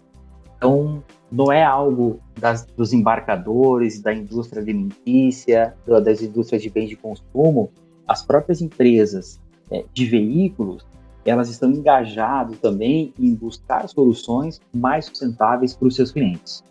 Então, 0.57 1.03
não 1.31 1.51
é 1.51 1.63
algo 1.63 2.19
das, 2.39 2.65
dos 2.65 2.93
embarcadores, 2.93 4.01
da 4.01 4.13
indústria 4.13 4.61
alimentícia, 4.61 5.75
das 5.85 6.21
indústrias 6.21 6.63
de 6.63 6.69
bens 6.69 6.89
de 6.89 6.95
consumo. 6.95 7.69
As 8.07 8.25
próprias 8.25 8.61
empresas 8.61 9.39
é, 9.69 9.83
de 9.93 10.05
veículos 10.05 10.85
elas 11.29 11.49
estão 11.49 11.71
engajadas 11.71 12.57
também 12.59 13.13
em 13.19 13.33
buscar 13.35 13.87
soluções 13.87 14.59
mais 14.73 15.05
sustentáveis 15.05 15.75
para 15.75 15.87
os 15.87 15.95
seus 15.95 16.11
clientes. 16.11 16.63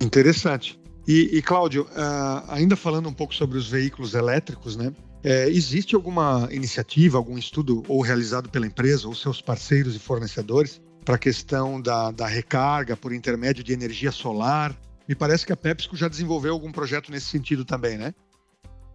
Interessante. 0.00 0.78
E, 1.06 1.38
e 1.38 1.42
Cláudio, 1.42 1.84
uh, 1.84 2.44
ainda 2.48 2.76
falando 2.76 3.08
um 3.08 3.12
pouco 3.12 3.34
sobre 3.34 3.56
os 3.56 3.68
veículos 3.68 4.14
elétricos, 4.14 4.76
né? 4.76 4.92
É, 5.24 5.48
existe 5.48 5.96
alguma 5.96 6.48
iniciativa, 6.52 7.18
algum 7.18 7.36
estudo 7.36 7.82
ou 7.88 8.00
realizado 8.02 8.48
pela 8.48 8.66
empresa 8.66 9.08
ou 9.08 9.14
seus 9.14 9.40
parceiros 9.40 9.96
e 9.96 9.98
fornecedores 9.98 10.80
para 11.04 11.16
a 11.16 11.18
questão 11.18 11.80
da, 11.80 12.12
da 12.12 12.26
recarga 12.26 12.96
por 12.96 13.12
intermédio 13.12 13.64
de 13.64 13.72
energia 13.72 14.12
solar? 14.12 14.76
Me 15.08 15.14
parece 15.14 15.44
que 15.44 15.52
a 15.52 15.56
PepsiCo 15.56 15.96
já 15.96 16.06
desenvolveu 16.06 16.52
algum 16.52 16.70
projeto 16.70 17.10
nesse 17.10 17.26
sentido 17.26 17.64
também, 17.64 17.96
né? 17.96 18.14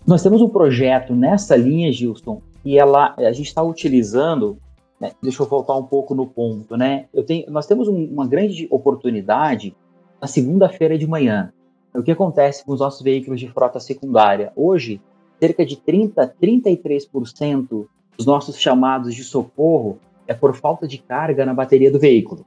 Nós 0.05 0.21
temos 0.21 0.41
um 0.41 0.49
projeto 0.49 1.15
nessa 1.15 1.55
linha, 1.55 1.91
Gilson, 1.91 2.41
e 2.63 2.77
ela, 2.77 3.15
a 3.17 3.31
gente 3.31 3.47
está 3.47 3.63
utilizando 3.63 4.57
né? 5.03 5.11
Deixa 5.21 5.43
eu 5.43 5.47
voltar 5.47 5.75
um 5.75 5.83
pouco 5.83 6.15
no 6.15 6.25
ponto, 6.25 6.77
né? 6.77 7.07
Eu 7.13 7.25
tenho, 7.25 7.51
nós 7.51 7.67
temos 7.67 7.89
um, 7.89 8.05
uma 8.05 8.25
grande 8.25 8.69
oportunidade 8.71 9.75
na 10.21 10.27
segunda-feira 10.27 10.97
de 10.97 11.05
manhã. 11.05 11.51
O 11.93 12.01
que 12.01 12.11
acontece 12.11 12.63
com 12.63 12.71
os 12.71 12.79
nossos 12.79 13.01
veículos 13.01 13.37
de 13.37 13.49
frota 13.49 13.81
secundária? 13.81 14.53
Hoje, 14.55 15.01
cerca 15.41 15.65
de 15.65 15.75
30, 15.75 16.33
33% 16.41 17.85
dos 18.17 18.25
nossos 18.25 18.57
chamados 18.57 19.13
de 19.13 19.25
socorro 19.25 19.99
é 20.25 20.33
por 20.33 20.55
falta 20.55 20.87
de 20.87 20.97
carga 20.99 21.45
na 21.45 21.53
bateria 21.53 21.91
do 21.91 21.99
veículo. 21.99 22.45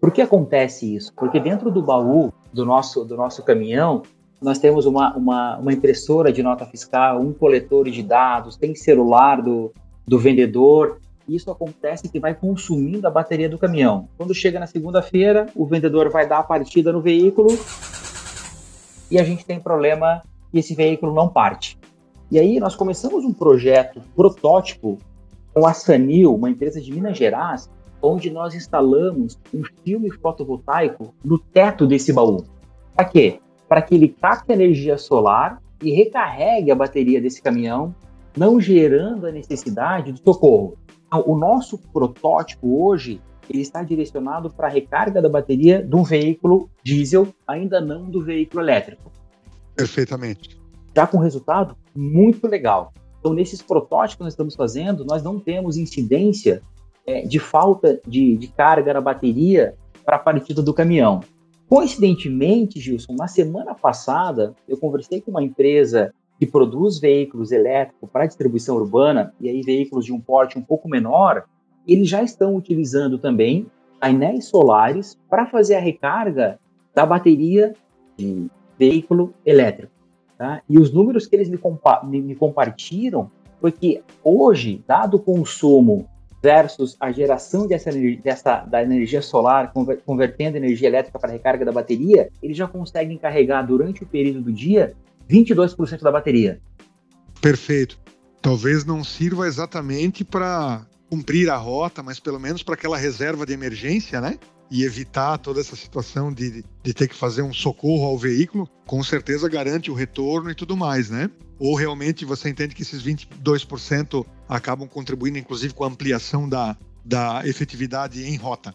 Por 0.00 0.12
que 0.12 0.22
acontece 0.22 0.94
isso? 0.94 1.12
Porque 1.12 1.40
dentro 1.40 1.72
do 1.72 1.82
baú 1.82 2.32
do 2.52 2.64
nosso, 2.64 3.04
do 3.04 3.16
nosso 3.16 3.42
caminhão, 3.42 4.02
nós 4.40 4.60
temos 4.60 4.86
uma, 4.86 5.16
uma, 5.16 5.58
uma 5.58 5.72
impressora 5.72 6.32
de 6.32 6.40
nota 6.40 6.64
fiscal, 6.66 7.20
um 7.20 7.32
coletor 7.32 7.90
de 7.90 8.02
dados, 8.02 8.56
tem 8.56 8.76
celular 8.76 9.42
do, 9.42 9.72
do 10.06 10.18
vendedor, 10.20 11.00
isso 11.28 11.50
acontece 11.50 12.08
que 12.08 12.20
vai 12.20 12.34
consumindo 12.34 13.06
a 13.06 13.10
bateria 13.10 13.48
do 13.48 13.58
caminhão. 13.58 14.08
Quando 14.16 14.34
chega 14.34 14.60
na 14.60 14.66
segunda-feira, 14.66 15.46
o 15.54 15.66
vendedor 15.66 16.10
vai 16.10 16.26
dar 16.28 16.38
a 16.38 16.42
partida 16.42 16.92
no 16.92 17.00
veículo 17.00 17.48
e 19.10 19.18
a 19.18 19.24
gente 19.24 19.44
tem 19.44 19.60
problema 19.60 20.22
que 20.50 20.58
esse 20.58 20.74
veículo 20.74 21.14
não 21.14 21.28
parte. 21.28 21.78
E 22.30 22.38
aí 22.38 22.58
nós 22.58 22.74
começamos 22.74 23.24
um 23.24 23.32
projeto 23.32 24.00
protótipo 24.14 24.98
com 25.54 25.66
a 25.66 25.72
Sanil, 25.72 26.34
uma 26.34 26.50
empresa 26.50 26.80
de 26.80 26.92
Minas 26.92 27.16
Gerais, 27.16 27.70
onde 28.02 28.30
nós 28.30 28.54
instalamos 28.54 29.38
um 29.54 29.62
filme 29.84 30.10
fotovoltaico 30.10 31.14
no 31.24 31.38
teto 31.38 31.86
desse 31.86 32.12
baú. 32.12 32.44
Para 32.94 33.04
quê? 33.04 33.40
Para 33.68 33.82
que 33.82 33.94
ele 33.94 34.08
capte 34.08 34.52
energia 34.52 34.98
solar 34.98 35.62
e 35.82 35.90
recarregue 35.90 36.70
a 36.70 36.74
bateria 36.74 37.20
desse 37.20 37.40
caminhão, 37.40 37.94
não 38.36 38.60
gerando 38.60 39.26
a 39.26 39.32
necessidade 39.32 40.12
de 40.12 40.22
socorro. 40.22 40.76
Então, 41.06 41.24
o 41.26 41.36
nosso 41.36 41.78
protótipo 41.78 42.84
hoje 42.84 43.20
ele 43.48 43.62
está 43.62 43.82
direcionado 43.82 44.50
para 44.50 44.66
a 44.66 44.70
recarga 44.70 45.22
da 45.22 45.28
bateria 45.28 45.82
de 45.82 45.94
um 45.94 46.02
veículo 46.02 46.68
diesel, 46.82 47.28
ainda 47.46 47.80
não 47.80 48.10
do 48.10 48.22
veículo 48.22 48.62
elétrico. 48.62 49.12
Perfeitamente. 49.74 50.58
Já 50.94 51.06
com 51.06 51.18
resultado 51.18 51.76
muito 51.94 52.46
legal. 52.48 52.92
Então, 53.20 53.32
nesses 53.32 53.62
protótipos 53.62 54.16
que 54.16 54.22
nós 54.22 54.32
estamos 54.32 54.54
fazendo, 54.54 55.04
nós 55.04 55.22
não 55.22 55.38
temos 55.38 55.76
incidência 55.76 56.60
é, 57.06 57.22
de 57.22 57.38
falta 57.38 58.00
de, 58.06 58.36
de 58.36 58.48
carga 58.48 58.92
na 58.94 59.00
bateria 59.00 59.74
para 60.04 60.16
a 60.16 60.18
partida 60.18 60.62
do 60.62 60.74
caminhão. 60.74 61.20
Coincidentemente, 61.68 62.80
Gilson, 62.80 63.14
na 63.14 63.26
semana 63.26 63.74
passada, 63.74 64.54
eu 64.68 64.76
conversei 64.76 65.20
com 65.20 65.32
uma 65.32 65.42
empresa 65.42 66.14
que 66.38 66.46
produz 66.46 66.98
veículos 66.98 67.50
elétricos 67.50 68.08
para 68.10 68.26
distribuição 68.26 68.76
urbana, 68.76 69.32
e 69.40 69.48
aí 69.48 69.62
veículos 69.62 70.04
de 70.04 70.12
um 70.12 70.20
porte 70.20 70.58
um 70.58 70.62
pouco 70.62 70.88
menor, 70.88 71.44
eles 71.86 72.08
já 72.08 72.22
estão 72.22 72.54
utilizando 72.54 73.18
também 73.18 73.66
painéis 74.00 74.46
solares 74.46 75.18
para 75.28 75.46
fazer 75.46 75.76
a 75.76 75.80
recarga 75.80 76.58
da 76.94 77.06
bateria 77.06 77.74
de 78.16 78.48
veículo 78.78 79.32
elétrico. 79.44 79.92
Tá? 80.36 80.62
E 80.68 80.78
os 80.78 80.92
números 80.92 81.26
que 81.26 81.34
eles 81.34 81.48
me, 81.48 81.56
compa 81.56 82.02
me, 82.04 82.20
me 82.20 82.36
foi 83.58 83.72
que 83.72 84.02
hoje, 84.22 84.84
dado 84.86 85.16
o 85.16 85.20
consumo 85.20 86.06
versus 86.42 86.96
a 87.00 87.10
geração 87.10 87.66
dessa, 87.66 87.90
dessa, 88.22 88.58
da 88.60 88.82
energia 88.82 89.22
solar, 89.22 89.72
convertendo 90.04 90.58
energia 90.58 90.88
elétrica 90.88 91.18
para 91.18 91.32
recarga 91.32 91.64
da 91.64 91.72
bateria, 91.72 92.28
eles 92.42 92.56
já 92.56 92.68
conseguem 92.68 93.16
carregar 93.16 93.62
durante 93.62 94.02
o 94.02 94.06
período 94.06 94.42
do 94.42 94.52
dia 94.52 94.94
22% 95.28 96.00
da 96.00 96.12
bateria. 96.12 96.60
Perfeito. 97.40 97.98
Talvez 98.40 98.84
não 98.84 99.02
sirva 99.02 99.46
exatamente 99.46 100.24
para 100.24 100.86
cumprir 101.10 101.50
a 101.50 101.56
rota, 101.56 102.02
mas 102.02 102.20
pelo 102.20 102.38
menos 102.38 102.62
para 102.62 102.74
aquela 102.74 102.96
reserva 102.96 103.46
de 103.46 103.52
emergência, 103.52 104.20
né? 104.20 104.38
E 104.70 104.84
evitar 104.84 105.38
toda 105.38 105.60
essa 105.60 105.76
situação 105.76 106.32
de, 106.32 106.64
de 106.82 106.94
ter 106.94 107.08
que 107.08 107.14
fazer 107.14 107.42
um 107.42 107.52
socorro 107.52 108.04
ao 108.04 108.18
veículo, 108.18 108.68
com 108.84 109.02
certeza 109.02 109.48
garante 109.48 109.90
o 109.90 109.94
retorno 109.94 110.50
e 110.50 110.54
tudo 110.54 110.76
mais, 110.76 111.08
né? 111.08 111.30
Ou 111.58 111.74
realmente 111.74 112.24
você 112.24 112.48
entende 112.48 112.74
que 112.74 112.82
esses 112.82 113.02
22% 113.02 114.26
acabam 114.48 114.88
contribuindo, 114.88 115.38
inclusive, 115.38 115.72
com 115.72 115.84
a 115.84 115.88
ampliação 115.88 116.48
da, 116.48 116.76
da 117.04 117.42
efetividade 117.46 118.22
em 118.22 118.36
rota? 118.36 118.74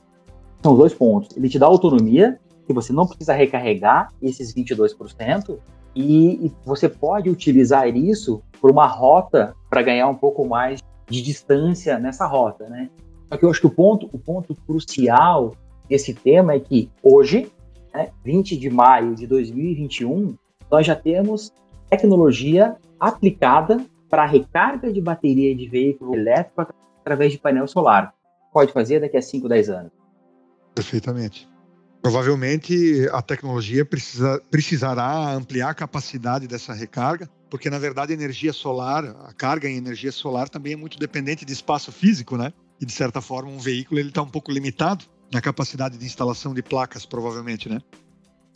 São 0.64 0.76
dois 0.76 0.94
pontos. 0.94 1.36
Ele 1.36 1.50
te 1.50 1.60
dá 1.60 1.66
autonomia, 1.66 2.40
que 2.66 2.74
você 2.74 2.94
não 2.94 3.06
precisa 3.06 3.34
recarregar 3.34 4.10
esses 4.22 4.54
22%, 4.54 5.60
e, 5.96 6.52
você 6.66 6.88
pode 6.88 7.30
utilizar 7.30 7.88
isso 7.88 8.42
por 8.60 8.72
uma 8.72 8.88
rota 8.88 9.56
para 9.70 9.82
ganhar 9.82 10.08
um 10.08 10.16
pouco 10.16 10.48
mais 10.48 10.82
de 11.08 11.22
distância 11.22 12.00
nessa 12.00 12.26
rota, 12.26 12.70
né? 12.70 12.90
Só 13.28 13.38
que 13.38 13.46
eu 13.46 13.50
acho 13.50 13.62
que 13.62 13.68
o 13.68 13.72
ponto, 13.72 14.10
o 14.12 14.20
ponto 14.20 14.56
crucial 14.56 15.56
desse 15.90 16.14
tema 16.14 16.54
é 16.54 16.60
que 16.60 16.90
hoje, 17.04 17.52
né, 17.94 18.10
20 18.24 18.58
de 18.58 18.70
maio 18.70 19.16
de 19.16 19.28
2021, 19.28 20.36
nós 20.70 20.86
já 20.86 20.96
temos 20.96 21.52
tecnologia 21.90 22.76
aplicada 23.00 23.84
para 24.10 24.26
recarga 24.26 24.92
de 24.92 25.02
bateria 25.02 25.56
de 25.56 25.68
veículo 25.68 26.16
elétrico 26.16 26.74
através 27.02 27.32
de 27.32 27.38
painel 27.38 27.68
solar. 27.68 28.14
Pode 28.54 28.72
fazer 28.72 29.00
daqui 29.00 29.18
a 29.18 29.22
5, 29.22 29.48
10 29.48 29.70
anos. 29.70 29.92
Perfeitamente. 30.76 31.51
Provavelmente 32.02 33.08
a 33.12 33.22
tecnologia 33.22 33.86
precisa, 33.86 34.42
precisará 34.50 35.34
ampliar 35.34 35.70
a 35.70 35.74
capacidade 35.74 36.48
dessa 36.48 36.74
recarga, 36.74 37.30
porque 37.48 37.70
na 37.70 37.78
verdade 37.78 38.12
a 38.12 38.16
energia 38.16 38.52
solar, 38.52 39.06
a 39.06 39.34
carga 39.34 39.70
em 39.70 39.78
energia 39.78 40.12
solar 40.12 40.50
também 40.50 40.74
é 40.74 40.76
muito 40.76 40.98
dependente 40.98 41.46
de 41.46 41.54
espaço 41.54 41.92
físico, 41.92 42.38
né? 42.38 42.52
E 42.82 42.86
de 42.86 42.92
certa 42.92 43.22
forma 43.22 43.52
um 43.52 43.60
veículo 43.60 44.00
ele 44.00 44.10
está 44.10 44.24
um 44.24 44.30
pouco 44.30 44.52
limitado 44.52 45.06
na 45.32 45.40
capacidade 45.40 45.96
de 45.96 46.04
instalação 46.04 46.56
de 46.56 46.64
placas, 46.64 47.06
provavelmente, 47.06 47.70
né? 47.70 47.80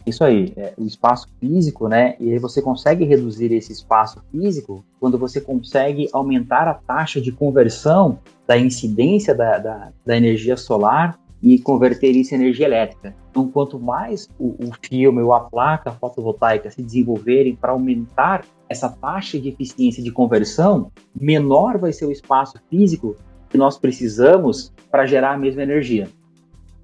Isso 0.07 0.23
aí, 0.23 0.51
é, 0.55 0.73
o 0.77 0.85
espaço 0.85 1.27
físico, 1.39 1.87
né? 1.87 2.15
E 2.19 2.37
você 2.39 2.61
consegue 2.61 3.05
reduzir 3.05 3.51
esse 3.51 3.71
espaço 3.71 4.21
físico 4.31 4.83
quando 4.99 5.17
você 5.17 5.39
consegue 5.39 6.09
aumentar 6.13 6.67
a 6.67 6.73
taxa 6.73 7.21
de 7.21 7.31
conversão 7.31 8.19
da 8.47 8.57
incidência 8.57 9.35
da, 9.35 9.59
da, 9.59 9.91
da 10.05 10.17
energia 10.17 10.57
solar 10.57 11.19
e 11.45 11.59
converter 11.59 12.09
isso 12.09 12.33
em 12.33 12.39
energia 12.39 12.65
elétrica. 12.65 13.15
Então, 13.29 13.47
quanto 13.47 13.79
mais 13.79 14.27
o, 14.39 14.55
o 14.67 14.71
filme 14.81 15.21
ou 15.21 15.31
a 15.31 15.41
placa 15.41 15.91
fotovoltaica 15.91 16.71
se 16.71 16.81
desenvolverem 16.81 17.55
para 17.55 17.71
aumentar 17.71 18.43
essa 18.67 18.89
taxa 18.89 19.39
de 19.39 19.49
eficiência 19.49 20.01
de 20.01 20.11
conversão, 20.11 20.91
menor 21.15 21.77
vai 21.77 21.93
ser 21.93 22.07
o 22.07 22.11
espaço 22.11 22.59
físico 22.67 23.15
que 23.47 23.59
nós 23.59 23.77
precisamos 23.77 24.73
para 24.89 25.05
gerar 25.05 25.33
a 25.33 25.37
mesma 25.37 25.61
energia. 25.61 26.09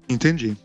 Entendi. 0.08 0.56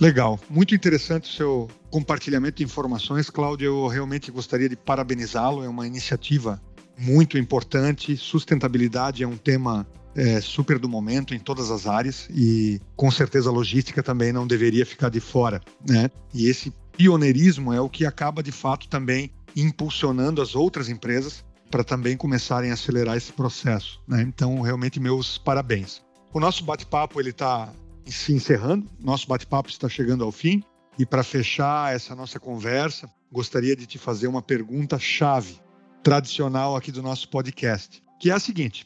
Legal, 0.00 0.40
muito 0.48 0.74
interessante 0.74 1.28
o 1.28 1.32
seu 1.34 1.68
compartilhamento 1.90 2.58
de 2.58 2.64
informações, 2.64 3.28
Cláudio. 3.28 3.66
Eu 3.66 3.86
realmente 3.88 4.30
gostaria 4.30 4.70
de 4.70 4.76
parabenizá-lo. 4.76 5.62
É 5.62 5.68
uma 5.68 5.86
iniciativa 5.86 6.58
muito 6.96 7.36
importante. 7.36 8.16
Sustentabilidade 8.16 9.22
é 9.22 9.26
um 9.26 9.36
tema 9.36 9.86
é, 10.18 10.40
super 10.40 10.80
do 10.80 10.88
momento 10.88 11.32
em 11.32 11.38
todas 11.38 11.70
as 11.70 11.86
áreas 11.86 12.28
e 12.30 12.80
com 12.96 13.08
certeza 13.08 13.48
a 13.48 13.52
logística 13.52 14.02
também 14.02 14.32
não 14.32 14.48
deveria 14.48 14.84
ficar 14.84 15.10
de 15.10 15.20
fora, 15.20 15.62
né? 15.88 16.10
E 16.34 16.48
esse 16.48 16.72
pioneirismo 16.96 17.72
é 17.72 17.80
o 17.80 17.88
que 17.88 18.04
acaba 18.04 18.42
de 18.42 18.50
fato 18.50 18.88
também 18.88 19.30
impulsionando 19.54 20.42
as 20.42 20.56
outras 20.56 20.88
empresas 20.88 21.44
para 21.70 21.84
também 21.84 22.16
começarem 22.16 22.72
a 22.72 22.74
acelerar 22.74 23.16
esse 23.16 23.32
processo, 23.32 24.00
né? 24.08 24.22
Então 24.22 24.60
realmente 24.60 24.98
meus 24.98 25.38
parabéns. 25.38 26.02
O 26.32 26.40
nosso 26.40 26.64
bate-papo 26.64 27.20
ele 27.20 27.30
está 27.30 27.72
se 28.04 28.32
encerrando, 28.32 28.90
nosso 28.98 29.28
bate-papo 29.28 29.70
está 29.70 29.88
chegando 29.88 30.24
ao 30.24 30.32
fim 30.32 30.64
e 30.98 31.06
para 31.06 31.22
fechar 31.22 31.94
essa 31.94 32.16
nossa 32.16 32.40
conversa 32.40 33.08
gostaria 33.30 33.76
de 33.76 33.86
te 33.86 33.98
fazer 33.98 34.26
uma 34.26 34.42
pergunta 34.42 34.98
chave 34.98 35.60
tradicional 36.02 36.74
aqui 36.74 36.90
do 36.90 37.02
nosso 37.02 37.28
podcast, 37.28 38.02
que 38.18 38.30
é 38.30 38.34
a 38.34 38.40
seguinte: 38.40 38.84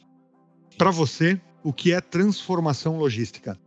para 0.77 0.91
você, 0.91 1.39
o 1.63 1.71
que 1.71 1.93
é 1.93 2.01
transformação 2.01 2.97
logística? 2.97 3.57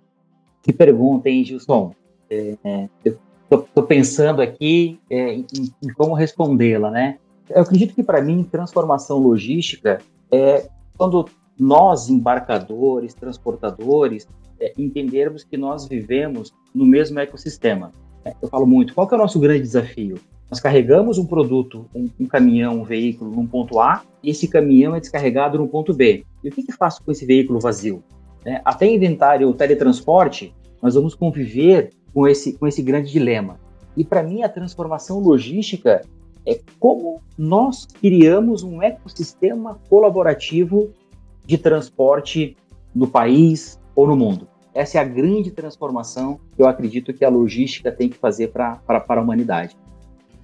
Que 0.63 0.73
pergunta, 0.73 1.29
hein, 1.29 1.45
Gilson? 1.45 1.95
É, 2.29 2.57
é, 2.65 2.89
eu 3.05 3.19
estou 3.51 3.85
pensando 3.85 4.43
aqui 4.43 4.99
é, 5.09 5.35
em, 5.35 5.47
em, 5.83 5.93
como 5.95 6.15
respondê-la, 6.15 6.91
né? 6.91 7.19
Eu 7.49 7.63
acredito 7.63 7.95
que, 7.95 8.03
para 8.03 8.21
mim, 8.21 8.43
transformação 8.43 9.19
logística 9.19 10.01
é 10.31 10.69
quando 10.99 11.29
nós, 11.59 12.09
embarcadores, 12.09 13.15
transportadores, 13.15 14.27
é, 14.61 14.73
entendermos 14.77 15.45
que 15.45 15.57
nós 15.57 15.87
vivemos 15.87 16.53
no 16.75 16.85
mesmo 16.85 17.19
ecossistema. 17.21 17.93
É, 18.25 18.35
eu 18.43 18.49
falo 18.49 18.67
muito, 18.67 18.95
qual 18.95 19.09
é 19.11 19.15
o 19.15 19.19
nosso 19.19 19.39
grande 19.39 19.63
desafio? 19.63 20.19
Nós 20.51 20.61
carregamos 20.61 21.19
um 21.19 21.27
produto, 21.27 21.87
um, 21.95 22.09
um, 22.21 22.27
caminhão, 22.27 22.81
um 22.81 22.85
veículo 22.85 23.33
num 23.33 23.47
ponto 23.47 23.81
A 23.81 24.03
e 24.23 24.31
esse 24.31 24.47
caminhão 24.47 24.95
é 24.95 25.01
descarregado 25.01 25.59
no 25.59 25.67
ponto 25.67 25.93
B. 25.93 26.25
E 26.43 26.49
o 26.49 26.53
que, 26.53 26.63
que 26.63 26.73
faço 26.73 27.03
com 27.03 27.11
esse 27.11 27.27
veículo 27.27 27.59
vazio? 27.59 28.03
É, 28.45 28.61
até 28.65 28.87
inventário 28.87 29.49
o 29.49 29.55
teletransporte, 29.55 30.55
nós 30.81 30.95
vamos 30.95 31.17
conviver 31.17 31.91
com 32.15 32.29
esse, 32.29 32.53
com 32.53 32.67
esse 32.67 32.81
grande 32.81 33.11
dilema. 33.11 33.59
E 33.97 34.05
para 34.05 34.23
mim 34.23 34.43
a 34.45 34.49
transformação 34.49 35.19
logística 35.19 36.03
é 36.47 36.61
como 36.79 37.21
nós 37.37 37.87
criamos 38.01 38.63
um 38.63 38.81
ecossistema 38.81 39.81
colaborativo 39.89 40.93
de 41.45 41.59
transporte 41.59 42.57
no 42.95 43.09
país 43.09 43.81
ou 43.97 44.07
no 44.07 44.15
mundo. 44.15 44.47
Essa 44.73 44.99
é 44.99 45.01
a 45.01 45.05
grande 45.05 45.51
transformação 45.51 46.39
que 46.55 46.63
eu 46.63 46.69
acredito 46.69 47.13
que 47.13 47.25
a 47.25 47.29
logística 47.29 47.91
tem 47.91 48.09
que 48.09 48.17
fazer 48.17 48.49
para 48.49 48.81
a 48.87 49.21
humanidade 49.21 49.77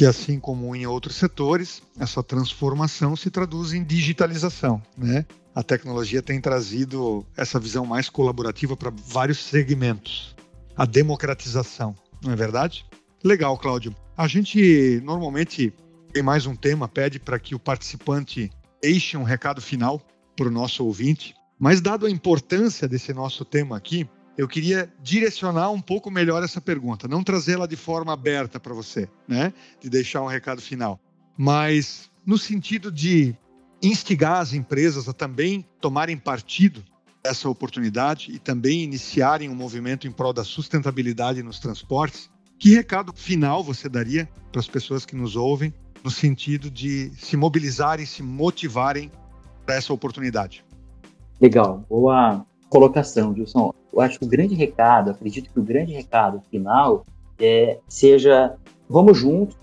que 0.02 0.06
assim 0.06 0.40
como 0.40 0.74
em 0.74 0.84
outros 0.84 1.14
setores, 1.14 1.80
essa 1.96 2.24
transformação 2.24 3.14
se 3.14 3.30
traduz 3.30 3.72
em 3.72 3.84
digitalização, 3.84 4.82
né? 4.98 5.24
A 5.54 5.62
tecnologia 5.62 6.20
tem 6.20 6.40
trazido 6.40 7.24
essa 7.36 7.60
visão 7.60 7.86
mais 7.86 8.08
colaborativa 8.08 8.76
para 8.76 8.90
vários 8.90 9.38
segmentos. 9.38 10.34
A 10.76 10.84
democratização, 10.84 11.94
não 12.20 12.32
é 12.32 12.34
verdade? 12.34 12.84
Legal, 13.22 13.56
Cláudio. 13.56 13.94
A 14.16 14.26
gente 14.26 15.00
normalmente 15.04 15.72
tem 16.12 16.20
mais 16.20 16.46
um 16.46 16.56
tema, 16.56 16.88
pede 16.88 17.20
para 17.20 17.38
que 17.38 17.54
o 17.54 17.60
participante 17.60 18.50
deixe 18.82 19.16
um 19.16 19.22
recado 19.22 19.62
final 19.62 20.02
para 20.36 20.48
o 20.48 20.50
nosso 20.50 20.84
ouvinte. 20.84 21.32
Mas, 21.60 21.80
dado 21.80 22.06
a 22.06 22.10
importância 22.10 22.88
desse 22.88 23.14
nosso 23.14 23.44
tema 23.44 23.76
aqui, 23.76 24.08
eu 24.36 24.48
queria 24.48 24.92
direcionar 25.02 25.70
um 25.70 25.80
pouco 25.80 26.10
melhor 26.10 26.42
essa 26.42 26.60
pergunta, 26.60 27.06
não 27.06 27.22
trazê-la 27.22 27.66
de 27.66 27.76
forma 27.76 28.12
aberta 28.12 28.58
para 28.58 28.74
você, 28.74 29.08
né? 29.28 29.52
De 29.80 29.90
deixar 29.90 30.22
um 30.22 30.26
recado 30.26 30.60
final, 30.60 30.98
mas 31.36 32.10
no 32.24 32.38
sentido 32.38 32.90
de 32.90 33.36
instigar 33.82 34.40
as 34.40 34.52
empresas 34.52 35.08
a 35.08 35.12
também 35.12 35.66
tomarem 35.80 36.16
partido 36.16 36.82
dessa 37.22 37.48
oportunidade 37.48 38.32
e 38.32 38.38
também 38.38 38.82
iniciarem 38.82 39.48
um 39.48 39.54
movimento 39.54 40.06
em 40.06 40.12
prol 40.12 40.32
da 40.32 40.44
sustentabilidade 40.44 41.42
nos 41.42 41.58
transportes. 41.58 42.30
Que 42.58 42.74
recado 42.74 43.12
final 43.14 43.62
você 43.62 43.88
daria 43.88 44.28
para 44.50 44.60
as 44.60 44.68
pessoas 44.68 45.04
que 45.04 45.16
nos 45.16 45.36
ouvem 45.36 45.74
no 46.02 46.10
sentido 46.10 46.70
de 46.70 47.12
se 47.16 47.36
mobilizarem, 47.36 48.06
se 48.06 48.22
motivarem 48.22 49.10
para 49.64 49.76
essa 49.76 49.92
oportunidade? 49.92 50.64
Legal, 51.40 51.84
boa 51.88 52.44
colocação, 52.68 53.34
Gilson 53.34 53.72
eu 53.92 54.00
acho 54.00 54.18
que 54.18 54.24
o 54.24 54.28
grande 54.28 54.54
recado, 54.54 55.10
acredito 55.10 55.50
que 55.50 55.60
o 55.60 55.62
grande 55.62 55.92
recado 55.92 56.40
final 56.50 57.04
é, 57.38 57.78
seja 57.88 58.54
vamos 58.88 59.18
juntos 59.18 59.56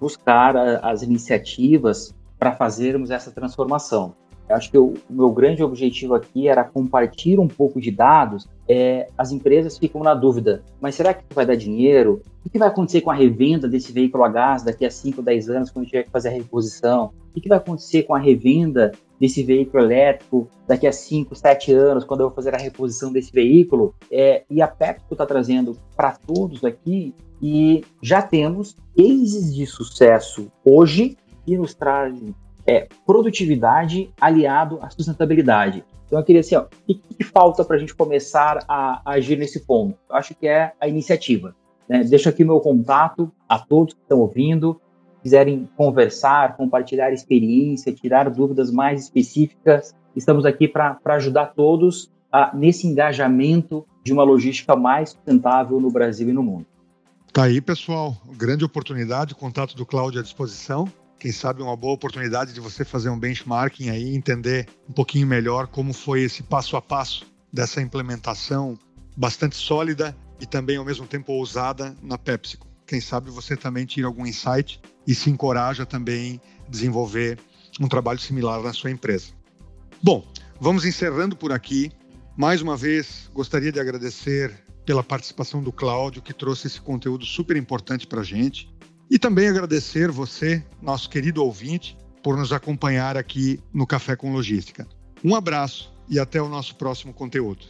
buscar 0.00 0.56
a, 0.56 0.90
as 0.90 1.02
iniciativas 1.02 2.14
para 2.38 2.52
fazermos 2.52 3.10
essa 3.10 3.30
transformação. 3.30 4.14
Acho 4.48 4.70
que 4.70 4.78
o, 4.78 4.94
meu 5.08 5.30
grande 5.30 5.62
objetivo 5.62 6.14
aqui 6.14 6.48
era 6.48 6.64
compartilhar 6.64 7.40
um 7.40 7.48
pouco 7.48 7.80
de 7.80 7.90
dados. 7.90 8.48
É, 8.68 9.08
as 9.16 9.32
empresas 9.32 9.78
ficam 9.78 10.02
na 10.02 10.14
dúvida, 10.14 10.62
mas 10.80 10.94
será 10.94 11.14
que 11.14 11.24
vai 11.34 11.46
dar 11.46 11.56
dinheiro? 11.56 12.22
O 12.44 12.50
que 12.50 12.58
vai 12.58 12.68
acontecer 12.68 13.00
com 13.00 13.10
a 13.10 13.14
revenda 13.14 13.68
desse 13.68 13.92
veículo 13.92 14.24
a 14.24 14.28
gás 14.28 14.62
daqui 14.62 14.84
a 14.84 14.90
5, 14.90 15.20
10 15.20 15.50
anos, 15.50 15.70
quando 15.70 15.86
tiver 15.86 16.04
que 16.04 16.10
fazer 16.10 16.28
a 16.28 16.32
reposição? 16.32 17.12
O 17.34 17.40
que 17.40 17.48
vai 17.48 17.58
acontecer 17.58 18.04
com 18.04 18.14
a 18.14 18.18
revenda 18.18 18.92
desse 19.20 19.42
veículo 19.42 19.82
elétrico 19.82 20.48
daqui 20.66 20.86
a 20.86 20.92
5, 20.92 21.34
7 21.34 21.72
anos, 21.72 22.04
quando 22.04 22.20
eu 22.20 22.26
vou 22.26 22.34
fazer 22.34 22.54
a 22.54 22.58
reposição 22.58 23.12
desse 23.12 23.32
veículo. 23.32 23.94
É, 24.10 24.44
e 24.50 24.62
a 24.62 24.68
Pepco 24.68 25.14
está 25.14 25.26
trazendo 25.26 25.76
para 25.96 26.12
todos 26.12 26.62
aqui 26.64 27.14
e 27.40 27.84
já 28.00 28.22
temos 28.22 28.76
cases 28.96 29.54
de 29.54 29.66
sucesso 29.66 30.50
hoje 30.64 31.16
que 31.44 31.56
nos 31.56 31.74
trazem 31.74 32.34
é, 32.66 32.88
produtividade 33.06 34.10
aliado 34.20 34.78
à 34.82 34.90
sustentabilidade. 34.90 35.84
Então 36.06 36.18
eu 36.18 36.24
queria 36.24 36.40
assim, 36.40 36.56
ó, 36.56 36.62
o 36.62 36.68
que, 36.86 36.94
que 36.94 37.24
falta 37.24 37.64
para 37.64 37.76
a 37.76 37.78
gente 37.78 37.94
começar 37.94 38.64
a, 38.68 39.02
a, 39.04 39.12
agir 39.14 39.36
nesse 39.36 39.60
ponto? 39.60 39.98
Eu 40.08 40.16
acho 40.16 40.34
que 40.34 40.46
é 40.46 40.72
a 40.80 40.88
iniciativa. 40.88 41.54
Né? 41.88 42.04
Deixo 42.04 42.28
aqui 42.28 42.44
meu 42.44 42.60
contato 42.60 43.30
a 43.48 43.58
todos 43.58 43.94
que 43.94 44.00
estão 44.00 44.20
ouvindo 44.20 44.80
quiserem 45.26 45.68
conversar, 45.76 46.56
compartilhar 46.56 47.12
experiência, 47.12 47.92
tirar 47.92 48.30
dúvidas 48.30 48.70
mais 48.70 49.02
específicas, 49.02 49.92
estamos 50.14 50.46
aqui 50.46 50.68
para 50.68 51.00
ajudar 51.16 51.46
todos 51.46 52.12
a, 52.30 52.54
nesse 52.54 52.86
engajamento 52.86 53.84
de 54.04 54.12
uma 54.12 54.22
logística 54.22 54.76
mais 54.76 55.10
sustentável 55.10 55.80
no 55.80 55.90
Brasil 55.90 56.28
e 56.28 56.32
no 56.32 56.44
mundo. 56.44 56.64
Tá 57.32 57.42
aí, 57.42 57.60
pessoal. 57.60 58.16
Grande 58.36 58.64
oportunidade, 58.64 59.34
contato 59.34 59.74
do 59.74 59.84
Cláudio 59.84 60.20
à 60.20 60.22
disposição. 60.22 60.86
Quem 61.18 61.32
sabe 61.32 61.62
uma 61.62 61.76
boa 61.76 61.94
oportunidade 61.94 62.52
de 62.52 62.60
você 62.60 62.84
fazer 62.84 63.08
um 63.08 63.18
benchmarking 63.18 63.88
aí, 63.88 64.14
entender 64.14 64.68
um 64.88 64.92
pouquinho 64.92 65.26
melhor 65.26 65.66
como 65.66 65.92
foi 65.92 66.22
esse 66.22 66.42
passo 66.42 66.76
a 66.76 66.82
passo 66.82 67.26
dessa 67.52 67.80
implementação 67.80 68.78
bastante 69.16 69.56
sólida 69.56 70.16
e 70.38 70.46
também 70.46 70.76
ao 70.76 70.84
mesmo 70.84 71.06
tempo 71.06 71.32
ousada 71.32 71.96
na 72.02 72.18
PepsiCo. 72.18 72.66
Quem 72.86 73.00
sabe 73.00 73.30
você 73.30 73.56
também 73.56 73.86
tira 73.86 74.06
algum 74.06 74.26
insight 74.26 74.80
e 75.06 75.14
se 75.14 75.30
encoraja 75.30 75.86
também 75.86 76.40
a 76.66 76.70
desenvolver 76.70 77.38
um 77.80 77.88
trabalho 77.88 78.18
similar 78.18 78.62
na 78.62 78.72
sua 78.72 78.90
empresa. 78.90 79.32
Bom, 80.02 80.24
vamos 80.60 80.84
encerrando 80.84 81.34
por 81.34 81.50
aqui. 81.50 81.90
Mais 82.36 82.60
uma 82.60 82.76
vez, 82.76 83.30
gostaria 83.32 83.72
de 83.72 83.80
agradecer 83.80 84.54
pela 84.84 85.02
participação 85.02 85.62
do 85.62 85.72
Cláudio, 85.72 86.22
que 86.22 86.32
trouxe 86.32 86.68
esse 86.68 86.80
conteúdo 86.80 87.24
super 87.24 87.56
importante 87.56 88.06
para 88.06 88.20
a 88.20 88.24
gente. 88.24 88.70
E 89.10 89.18
também 89.18 89.48
agradecer 89.48 90.10
você, 90.10 90.64
nosso 90.82 91.08
querido 91.08 91.44
ouvinte, 91.44 91.96
por 92.22 92.36
nos 92.36 92.52
acompanhar 92.52 93.16
aqui 93.16 93.60
no 93.72 93.86
Café 93.86 94.16
com 94.16 94.32
Logística. 94.32 94.86
Um 95.22 95.34
abraço 95.34 95.92
e 96.08 96.18
até 96.18 96.42
o 96.42 96.48
nosso 96.48 96.74
próximo 96.74 97.12
conteúdo. 97.12 97.66